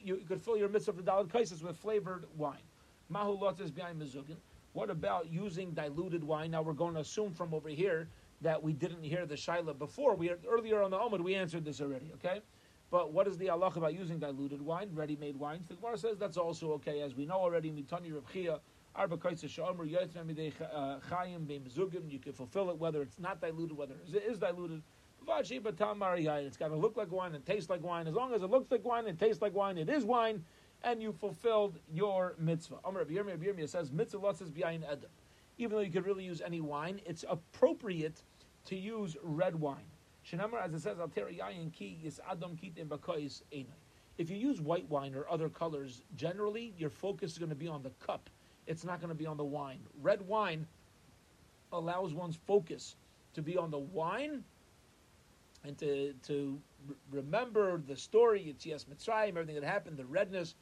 you 0.04 0.22
could 0.28 0.42
fill 0.42 0.58
your 0.58 0.68
mitzvah 0.68 0.90
of 0.90 0.96
the 0.98 1.02
dalad 1.02 1.28
kaisis 1.28 1.62
with 1.62 1.76
flavored 1.78 2.26
wine. 2.36 2.60
What 3.08 4.90
about 4.90 5.30
using 5.30 5.70
diluted 5.72 6.24
wine? 6.24 6.50
Now 6.50 6.62
we're 6.62 6.72
going 6.72 6.94
to 6.94 7.00
assume 7.00 7.32
from 7.32 7.54
over 7.54 7.68
here 7.68 8.08
that 8.42 8.62
we 8.62 8.72
didn't 8.72 9.02
hear 9.02 9.24
the 9.26 9.34
shaila 9.34 9.78
before. 9.78 10.14
We 10.14 10.30
earlier 10.48 10.82
on 10.82 10.90
the 10.90 10.98
Omid 10.98 11.20
we 11.22 11.34
answered 11.34 11.64
this 11.64 11.80
already. 11.80 12.10
Okay, 12.14 12.40
but 12.90 13.12
what 13.12 13.26
is 13.26 13.38
the 13.38 13.48
Allah 13.48 13.72
about 13.74 13.94
using 13.94 14.18
diluted 14.18 14.60
wine, 14.60 14.90
ready-made 14.92 15.36
wines? 15.36 15.66
The 15.66 15.74
Gemara 15.74 15.96
says 15.98 16.18
that's 16.18 16.36
also 16.36 16.72
okay, 16.72 17.00
as 17.00 17.14
we 17.14 17.26
know 17.26 17.36
already. 17.36 17.70
Mitani 17.70 18.12
Rav 18.12 18.24
uh, 20.72 20.98
you 22.08 22.18
can 22.18 22.32
fulfill 22.32 22.70
it 22.70 22.78
whether 22.78 23.02
it's 23.02 23.18
not 23.18 23.40
diluted, 23.40 23.76
whether 23.76 23.94
it 23.94 24.22
is 24.24 24.38
diluted. 24.38 24.82
It's 25.28 26.56
got 26.56 26.68
to 26.68 26.76
look 26.76 26.96
like 26.96 27.10
wine 27.10 27.34
and 27.34 27.44
taste 27.44 27.68
like 27.68 27.82
wine. 27.82 28.06
As 28.06 28.14
long 28.14 28.32
as 28.32 28.42
it 28.42 28.50
looks 28.50 28.70
like 28.70 28.84
wine 28.84 29.06
and 29.06 29.18
tastes 29.18 29.42
like 29.42 29.54
wine, 29.54 29.76
it 29.76 29.88
is 29.88 30.04
wine, 30.04 30.44
and 30.84 31.02
you 31.02 31.12
fulfilled 31.12 31.78
your 31.92 32.34
mitzvah. 32.38 32.76
Amr 32.84 33.00
Rabbi 33.00 33.14
Yirmiyah 33.14 33.68
says, 33.68 33.90
mitzvah 33.92 34.34
says 34.34 34.50
behind 34.50 34.84
edom. 34.84 35.10
Even 35.58 35.76
though 35.76 35.82
you 35.82 35.90
could 35.90 36.04
really 36.04 36.24
use 36.24 36.40
any 36.44 36.60
wine, 36.60 37.00
it's 37.06 37.24
appropriate 37.28 38.22
to 38.66 38.76
use 38.76 39.16
red 39.22 39.54
wine. 39.54 39.86
Shenamar, 40.24 40.62
as 40.62 40.74
it 40.74 40.80
says, 40.80 40.98
ki 41.72 41.98
is 42.04 42.20
adam 42.28 42.58
If 44.18 44.30
you 44.30 44.36
use 44.36 44.60
white 44.60 44.88
wine 44.88 45.14
or 45.14 45.30
other 45.30 45.48
colors, 45.48 46.02
generally 46.16 46.74
your 46.76 46.90
focus 46.90 47.32
is 47.32 47.38
going 47.38 47.50
to 47.50 47.54
be 47.56 47.68
on 47.68 47.82
the 47.82 47.90
cup. 48.04 48.28
It's 48.66 48.84
not 48.84 49.00
going 49.00 49.10
to 49.10 49.14
be 49.14 49.26
on 49.26 49.36
the 49.36 49.44
wine. 49.44 49.80
Red 50.02 50.20
wine 50.22 50.66
allows 51.72 52.12
one's 52.12 52.36
focus 52.36 52.96
to 53.34 53.42
be 53.42 53.56
on 53.56 53.70
the 53.70 53.78
wine 53.78 54.42
and 55.64 55.76
to 55.78 56.14
to 56.26 56.60
remember 57.10 57.78
the 57.86 57.96
story, 57.96 58.44
it's 58.48 58.64
yes 58.64 58.84
Mitzrayim, 58.84 59.30
everything 59.30 59.56
that 59.56 59.64
happened, 59.64 59.96
the 59.96 60.04
redness, 60.04 60.54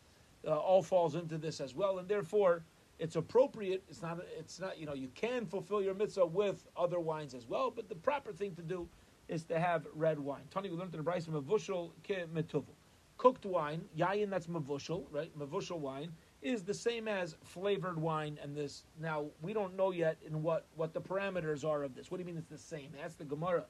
uh, 0.46 0.56
all 0.56 0.82
falls 0.82 1.14
into 1.14 1.38
this 1.38 1.60
as 1.60 1.74
well, 1.74 1.98
and 1.98 2.08
therefore 2.08 2.62
it's 2.98 3.16
appropriate. 3.16 3.82
It's 3.88 4.02
not. 4.02 4.20
It's 4.38 4.60
not. 4.60 4.78
You 4.78 4.86
know, 4.86 4.94
you 4.94 5.08
can 5.14 5.46
fulfill 5.46 5.82
your 5.82 5.94
mitzvah 5.94 6.26
with 6.26 6.66
other 6.76 7.00
wines 7.00 7.34
as 7.34 7.48
well, 7.48 7.70
but 7.70 7.88
the 7.88 7.94
proper 7.94 8.32
thing 8.32 8.54
to 8.54 8.62
do 8.62 8.88
is 9.28 9.44
to 9.44 9.58
have 9.58 9.86
red 9.94 10.18
wine. 10.18 10.42
Tony, 10.50 10.70
we 10.70 10.76
learned 10.76 10.92
in 10.94 10.98
the 10.98 11.02
Bryce 11.02 11.26
mavushal 11.26 11.90
ke 12.02 12.28
metuvel. 12.32 12.74
Cooked 13.16 13.46
wine, 13.46 13.82
yayin, 13.96 14.28
that's 14.28 14.48
mavushal, 14.48 15.04
right? 15.10 15.36
Mavushal 15.38 15.78
wine 15.78 16.12
is 16.42 16.62
the 16.62 16.74
same 16.74 17.08
as 17.08 17.36
flavored 17.42 17.98
wine 17.98 18.38
and 18.42 18.54
this. 18.54 18.84
Now 19.00 19.26
we 19.40 19.52
don't 19.52 19.76
know 19.76 19.92
yet 19.92 20.18
in 20.26 20.42
what 20.42 20.66
what 20.76 20.92
the 20.92 21.00
parameters 21.00 21.64
are 21.64 21.82
of 21.82 21.94
this. 21.94 22.10
What 22.10 22.18
do 22.18 22.22
you 22.22 22.26
mean 22.26 22.36
it's 22.36 22.50
the 22.50 22.58
same? 22.58 22.90
That's 23.00 23.14
the 23.14 23.24
Gemara. 23.24 23.64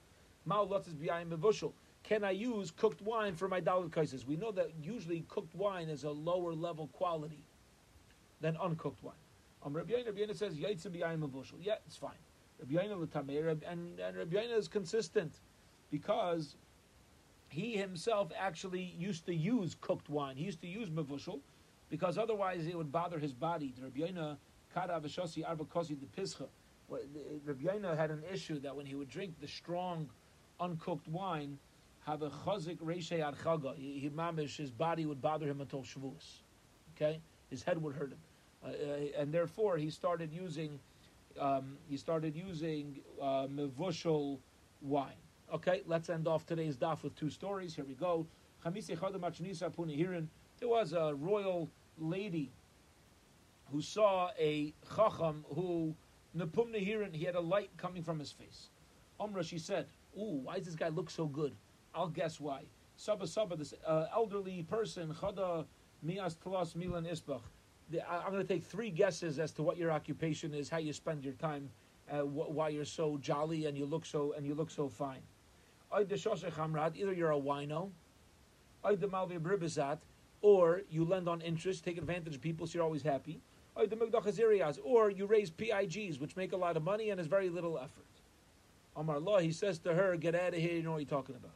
Can 2.04 2.22
I 2.22 2.32
use 2.32 2.70
cooked 2.70 3.00
wine 3.02 3.34
for 3.34 3.48
my 3.48 3.60
dalit 3.60 3.90
kaises? 3.90 4.26
We 4.26 4.36
know 4.36 4.52
that 4.52 4.70
usually 4.82 5.24
cooked 5.28 5.54
wine 5.54 5.88
is 5.88 6.04
a 6.04 6.10
lower 6.10 6.52
level 6.52 6.88
quality 6.88 7.42
than 8.40 8.56
uncooked 8.58 9.02
wine. 9.02 9.14
Um, 9.64 9.74
Rabbi 9.74 9.94
Yaina, 9.94 10.06
Rabbi 10.06 10.20
Yaina 10.20 10.36
says 10.36 10.56
yaitz 10.56 10.86
mavushal. 10.86 11.54
Yeah, 11.62 11.76
it's 11.86 11.96
fine. 11.96 12.12
Rabbi 12.60 12.74
Yaina 12.74 13.62
and 13.66 13.98
and 13.98 14.16
Rabbi 14.16 14.36
Yaina 14.36 14.58
is 14.58 14.68
consistent 14.68 15.40
because 15.90 16.56
he 17.48 17.76
himself 17.76 18.30
actually 18.38 18.94
used 18.98 19.24
to 19.26 19.34
use 19.34 19.74
cooked 19.80 20.10
wine. 20.10 20.36
He 20.36 20.44
used 20.44 20.60
to 20.60 20.68
use 20.68 20.90
mavushal 20.90 21.40
because 21.88 22.18
otherwise 22.18 22.66
it 22.66 22.76
would 22.76 22.92
bother 22.92 23.18
his 23.18 23.32
body. 23.32 23.72
Rabbi 23.80 24.00
pischa. 24.00 24.36
Rabbi 27.46 27.64
Yaina 27.64 27.96
had 27.96 28.10
an 28.10 28.22
issue 28.30 28.60
that 28.60 28.76
when 28.76 28.84
he 28.84 28.94
would 28.94 29.08
drink 29.08 29.40
the 29.40 29.48
strong 29.48 30.10
uncooked 30.60 31.08
wine, 31.08 31.58
have 32.06 32.22
a 32.22 32.30
chazik 32.30 32.78
reishay 32.78 33.20
archaga. 33.20 33.74
He 33.76 34.10
mamish, 34.14 34.56
his 34.56 34.70
body 34.70 35.06
would 35.06 35.20
bother 35.20 35.46
him 35.46 35.60
until 35.60 35.82
Shavuos. 35.82 36.42
Okay, 36.96 37.20
his 37.50 37.62
head 37.62 37.82
would 37.82 37.94
hurt 37.94 38.12
him, 38.12 38.18
uh, 38.64 38.68
uh, 38.68 39.20
and 39.20 39.32
therefore 39.32 39.76
he 39.76 39.90
started 39.90 40.32
using 40.32 40.78
um, 41.40 41.76
he 41.88 41.96
started 41.96 42.36
using 42.36 43.00
uh, 43.20 43.46
mevushal 43.48 44.38
wine. 44.80 45.12
Okay, 45.52 45.82
let's 45.86 46.08
end 46.08 46.28
off 46.28 46.46
today's 46.46 46.76
daf 46.76 47.02
with 47.02 47.14
two 47.16 47.30
stories. 47.30 47.74
Here 47.74 47.84
we 47.84 47.94
go. 47.94 48.26
There 48.64 48.72
was 50.68 50.92
a 50.92 51.14
royal 51.14 51.70
lady 51.98 52.52
who 53.70 53.82
saw 53.82 54.30
a 54.38 54.72
chacham 54.96 55.44
who 55.54 55.94
nepum 56.36 56.72
nehirin. 56.74 57.14
He 57.14 57.24
had 57.24 57.34
a 57.34 57.40
light 57.40 57.70
coming 57.76 58.02
from 58.02 58.18
his 58.18 58.32
face. 58.32 58.70
Omra, 59.20 59.44
she 59.44 59.58
said, 59.58 59.86
Ooh, 60.16 60.40
why 60.44 60.56
does 60.56 60.66
this 60.66 60.74
guy 60.76 60.88
look 60.88 61.10
so 61.10 61.26
good? 61.26 61.54
I'll 61.94 62.08
guess 62.08 62.40
why. 62.40 62.62
Saba 62.96 63.26
Saba, 63.26 63.56
this 63.56 63.74
uh, 63.86 64.06
elderly 64.12 64.62
person, 64.62 65.14
Chada 65.14 65.64
Mias 66.02 66.36
Tlas 66.44 66.74
Milan 66.76 67.04
Isbach. 67.04 67.40
I'm 68.08 68.32
going 68.32 68.44
to 68.44 68.48
take 68.48 68.64
three 68.64 68.90
guesses 68.90 69.38
as 69.38 69.52
to 69.52 69.62
what 69.62 69.76
your 69.76 69.92
occupation 69.92 70.54
is, 70.54 70.68
how 70.68 70.78
you 70.78 70.92
spend 70.92 71.24
your 71.24 71.34
time, 71.34 71.68
uh, 72.10 72.20
wh- 72.20 72.50
why 72.50 72.70
you're 72.70 72.84
so 72.84 73.18
jolly 73.18 73.66
and 73.66 73.76
you 73.76 73.84
look 73.84 74.06
so 74.06 74.32
and 74.32 74.46
you 74.46 74.54
look 74.54 74.70
so 74.70 74.88
fine. 74.88 75.20
Either 75.92 76.16
you're 77.12 77.32
a 77.32 77.40
wino, 77.40 77.90
or 80.40 80.82
you 80.90 81.04
lend 81.04 81.28
on 81.28 81.40
interest, 81.40 81.84
take 81.84 81.98
advantage 81.98 82.34
of 82.34 82.40
people, 82.40 82.66
so 82.66 82.74
you're 82.74 82.84
always 82.84 83.02
happy. 83.02 83.40
Or 83.76 85.10
you 85.10 85.26
raise 85.26 85.50
PIGs, 85.50 86.20
which 86.20 86.36
make 86.36 86.52
a 86.52 86.56
lot 86.56 86.76
of 86.76 86.82
money 86.82 87.10
and 87.10 87.20
is 87.20 87.26
very 87.26 87.48
little 87.48 87.78
effort. 87.78 88.04
Amar 88.96 89.16
Allah, 89.16 89.42
he 89.42 89.52
says 89.52 89.78
to 89.80 89.94
her, 89.94 90.16
get 90.16 90.34
out 90.34 90.54
of 90.54 90.60
here, 90.60 90.74
you 90.74 90.82
know 90.82 90.92
what 90.92 90.98
you're 90.98 91.06
talking 91.06 91.34
about. 91.34 91.52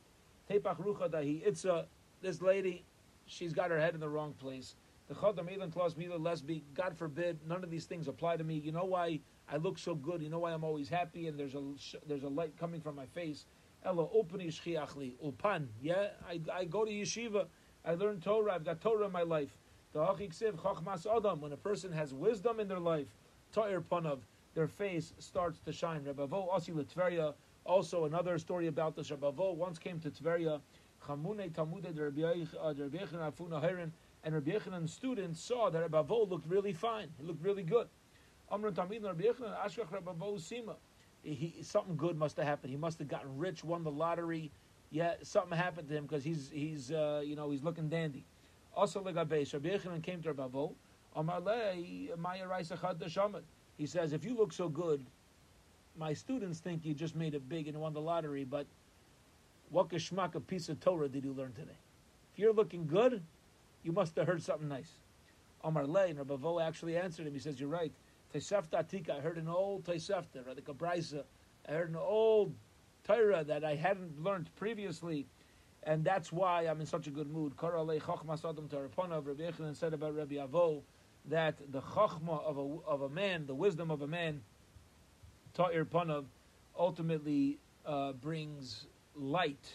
Tepach 0.49 0.81
rucha 0.81 1.11
dahi, 1.11 1.43
it's 1.45 1.65
a, 1.65 1.87
this 2.23 2.41
lady, 2.41 2.85
she's 3.27 3.53
got 3.53 3.71
her 3.71 3.79
head 3.79 3.95
in 3.95 4.01
the 4.01 4.09
wrong 4.09 4.35
place. 4.35 4.77
The 5.09 5.15
chadam 5.15 5.55
elan 5.55 5.71
klas 5.71 5.97
mila 5.97 6.19
lesbi, 6.19 6.63
God 6.75 6.97
forbid, 6.97 7.39
none 7.47 7.63
of 7.65 7.71
these 7.71 7.85
things 7.85 8.09
apply 8.09 8.37
to 8.37 8.45
me. 8.45 8.55
You 8.57 8.73
know 8.73 8.85
why 8.85 9.21
I 9.51 9.57
look 9.57 9.79
so 9.79 9.95
good? 9.95 10.23
You 10.23 10.29
know 10.29 10.41
why 10.41 10.53
I'm 10.53 10.65
always 10.65 10.89
happy 10.89 11.29
and 11.29 11.39
there's 11.39 11.55
a, 11.55 11.63
there's 12.07 12.25
a 12.25 12.29
light 12.29 12.57
coming 12.59 12.81
from 12.81 12.97
my 12.97 13.07
face? 13.07 13.47
Ella 13.85 14.07
openi 14.07 14.49
shchiachli, 14.49 15.15
ulpan, 15.25 15.67
yeah? 15.83 16.09
I, 16.29 16.41
I 16.53 16.65
go 16.65 16.85
to 16.85 16.91
yeshiva, 16.91 17.47
I 17.85 17.95
learn 17.95 18.21
Torah, 18.21 18.55
I've 18.55 18.65
got 18.65 18.81
Torah 18.81 19.07
in 19.07 19.13
my 19.13 19.23
life. 19.23 19.57
The 19.93 20.01
hachik 20.01 20.37
chachmas 20.37 21.07
adam, 21.07 21.41
when 21.41 21.53
a 21.53 21.57
person 21.57 21.93
has 21.93 22.13
wisdom 22.13 22.61
in 22.61 22.69
their 22.69 22.81
life, 22.81 23.09
ta'ir 23.53 23.81
panav, 23.81 24.19
their 24.55 24.67
face 24.67 25.15
starts 25.19 25.61
to 25.61 25.73
shine. 25.73 26.03
Rebavo 26.03 26.53
Asi 26.53 26.73
Tveria, 26.73 27.35
also 27.69 28.07
another 28.07 28.39
story 28.39 28.67
about 28.67 28.97
the 28.97 29.03
Rebavo 29.03 29.55
once 29.55 29.79
came 29.79 30.01
to 30.01 30.11
Tveria, 30.11 30.61
Chamune 31.07 31.53
Talmude 31.53 31.87
uh, 31.87 33.31
Afuna 33.31 33.61
Heron, 33.61 33.93
and 34.25 34.35
Rabbi 34.35 34.53
Yechanan's 34.53 34.93
students 34.93 35.41
saw 35.41 35.71
that 35.71 35.89
Rebavo 35.89 36.29
looked 36.29 36.49
really 36.49 36.73
fine. 36.73 37.09
He 37.19 37.25
looked 37.25 37.45
really 37.45 37.63
good. 37.63 37.87
Amrun 38.51 38.73
Tamid 38.73 39.05
Rabbi 39.05 39.25
Yechanan 39.25 39.55
Ashkach 39.65 39.91
Rebavo 39.91 40.39
Sima. 40.41 40.77
He, 41.23 41.57
something 41.63 41.97
good 41.97 42.17
must 42.17 42.37
have 42.39 42.47
happened. 42.47 42.71
He 42.71 42.79
must 42.79 42.99
have 43.01 43.09
gotten 43.09 43.37
rich, 43.37 43.63
won 43.63 43.85
the 43.85 43.91
lottery. 43.91 44.51
Yeah, 44.91 45.15
something 45.23 45.57
happened 45.57 45.89
to 45.89 45.95
him 45.95 46.05
because 46.07 46.25
he's 46.25 46.51
he's 46.51 46.91
uh, 46.91 47.21
you 47.23 47.37
know 47.37 47.51
he's 47.51 47.63
looking 47.63 47.89
dandy. 47.91 48.25
Also, 48.75 49.03
Legabesh 49.03 49.53
Rabbi 49.53 49.69
Yechanan 49.69 50.03
came 50.03 50.23
to 50.23 50.33
Raisa 52.49 52.79
Chad 52.81 53.43
he 53.79 53.87
says, 53.87 54.13
if 54.13 54.25
you 54.25 54.37
look 54.37 54.53
so 54.53 54.69
good, 54.69 55.07
my 55.99 56.13
students 56.13 56.61
think 56.61 56.85
you 56.85 56.95
just 56.95 57.17
made 57.17 57.35
it 57.35 57.49
big 57.49 57.67
and 57.67 57.79
won 57.79 57.93
the 57.93 58.01
lottery, 58.01 58.45
but 58.45 58.67
what 59.71 59.89
geschmack 59.91 60.35
piece 60.47 60.69
of 60.69 60.81
Torah 60.81 61.09
did 61.09 61.25
you 61.25 61.33
learn 61.33 61.53
today? 61.53 61.77
If 62.33 62.39
you're 62.39 62.53
looking 62.53 62.87
good, 62.87 63.23
you 63.83 63.93
must 63.93 64.17
have 64.17 64.27
heard 64.27 64.43
something 64.43 64.69
nice. 64.69 64.93
Omar 65.65 65.87
Lay, 65.87 66.11
and 66.11 66.19
Rabbi 66.19 66.63
actually 66.63 66.97
answered 66.97 67.27
him. 67.27 67.35
He 67.35 67.41
says, 67.41 67.59
You're 67.59 67.69
right. 67.69 67.93
Tesefta 68.33 68.85
Atika, 68.85 69.19
I 69.19 69.21
heard 69.21 69.39
an 69.39 69.49
old 69.49 69.85
Tesefta, 69.85 70.47
right, 70.47 70.55
like 70.55 70.69
a 70.69 71.25
I 71.69 71.73
heard 71.73 71.91
an 71.91 71.97
old 71.97 72.55
Torah 73.05 73.43
that 73.45 73.65
I 73.65 73.75
hadn't 73.75 74.23
learned 74.23 74.55
previously, 74.57 75.27
and 75.83 76.05
that's 76.05 76.31
why 76.31 76.63
I'm 76.67 76.81
in 76.81 76.87
such 76.87 77.07
a 77.07 77.11
good 77.11 77.31
mood. 77.31 77.57
Korale 77.57 78.01
Chochmas 78.01 78.49
Adam 78.49 78.69
Taraponav, 78.69 79.27
Rabbi 79.27 79.43
Yechanan 79.43 79.75
said 79.75 79.95
about 79.95 80.15
Rabbi 80.15 80.37
Avo, 80.37 80.83
that 81.27 81.57
the 81.73 81.81
chachma 81.81 82.43
of 82.45 82.59
a, 82.59 82.77
of 82.87 83.03
a 83.03 83.09
man, 83.09 83.47
the 83.47 83.55
wisdom 83.55 83.91
of 83.91 84.03
a 84.03 84.07
man, 84.07 84.43
ta'ir 85.59 85.85
panav, 85.85 86.25
ultimately 86.79 87.59
uh, 87.85 88.13
brings 88.13 88.87
light 89.17 89.73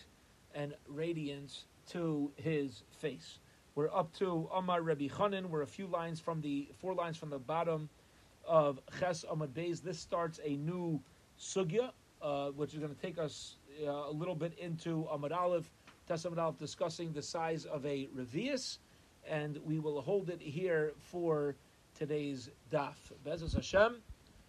and 0.55 0.73
radiance 0.87 1.65
to 1.89 2.31
his 2.37 2.83
face. 3.01 3.39
We're 3.75 3.93
up 3.93 4.13
to 4.19 4.49
Amar 4.55 4.81
Rabbi 4.81 5.07
Chanin. 5.07 5.47
We're 5.47 5.63
a 5.63 5.67
few 5.67 5.87
lines 5.87 6.21
from 6.21 6.39
the 6.39 6.69
four 6.79 6.93
lines 6.93 7.17
from 7.17 7.29
the 7.29 7.39
bottom 7.39 7.89
of 8.47 8.79
Ches 8.97 9.25
Amad 9.29 9.49
Beis. 9.49 9.81
This 9.81 9.99
starts 9.99 10.39
a 10.45 10.55
new 10.55 11.01
sugya, 11.37 11.91
uh, 12.21 12.51
which 12.51 12.73
is 12.73 12.79
going 12.79 12.95
to 12.95 13.01
take 13.01 13.17
us 13.17 13.57
uh, 13.85 13.89
a 13.89 14.11
little 14.11 14.35
bit 14.35 14.57
into 14.57 15.05
Amad 15.11 15.33
Aleph, 15.33 15.69
Tes 16.07 16.23
Amad 16.23 16.37
Aleph, 16.37 16.57
discussing 16.59 17.11
the 17.11 17.21
size 17.21 17.65
of 17.65 17.85
a 17.85 18.07
revius 18.15 18.77
and 19.29 19.59
we 19.65 19.79
will 19.79 20.01
hold 20.01 20.29
it 20.29 20.41
here 20.41 20.93
for 20.97 21.55
today's 21.97 22.49
daf. 22.71 22.95
Bezos 23.25 23.55
Hashem. 23.55 23.97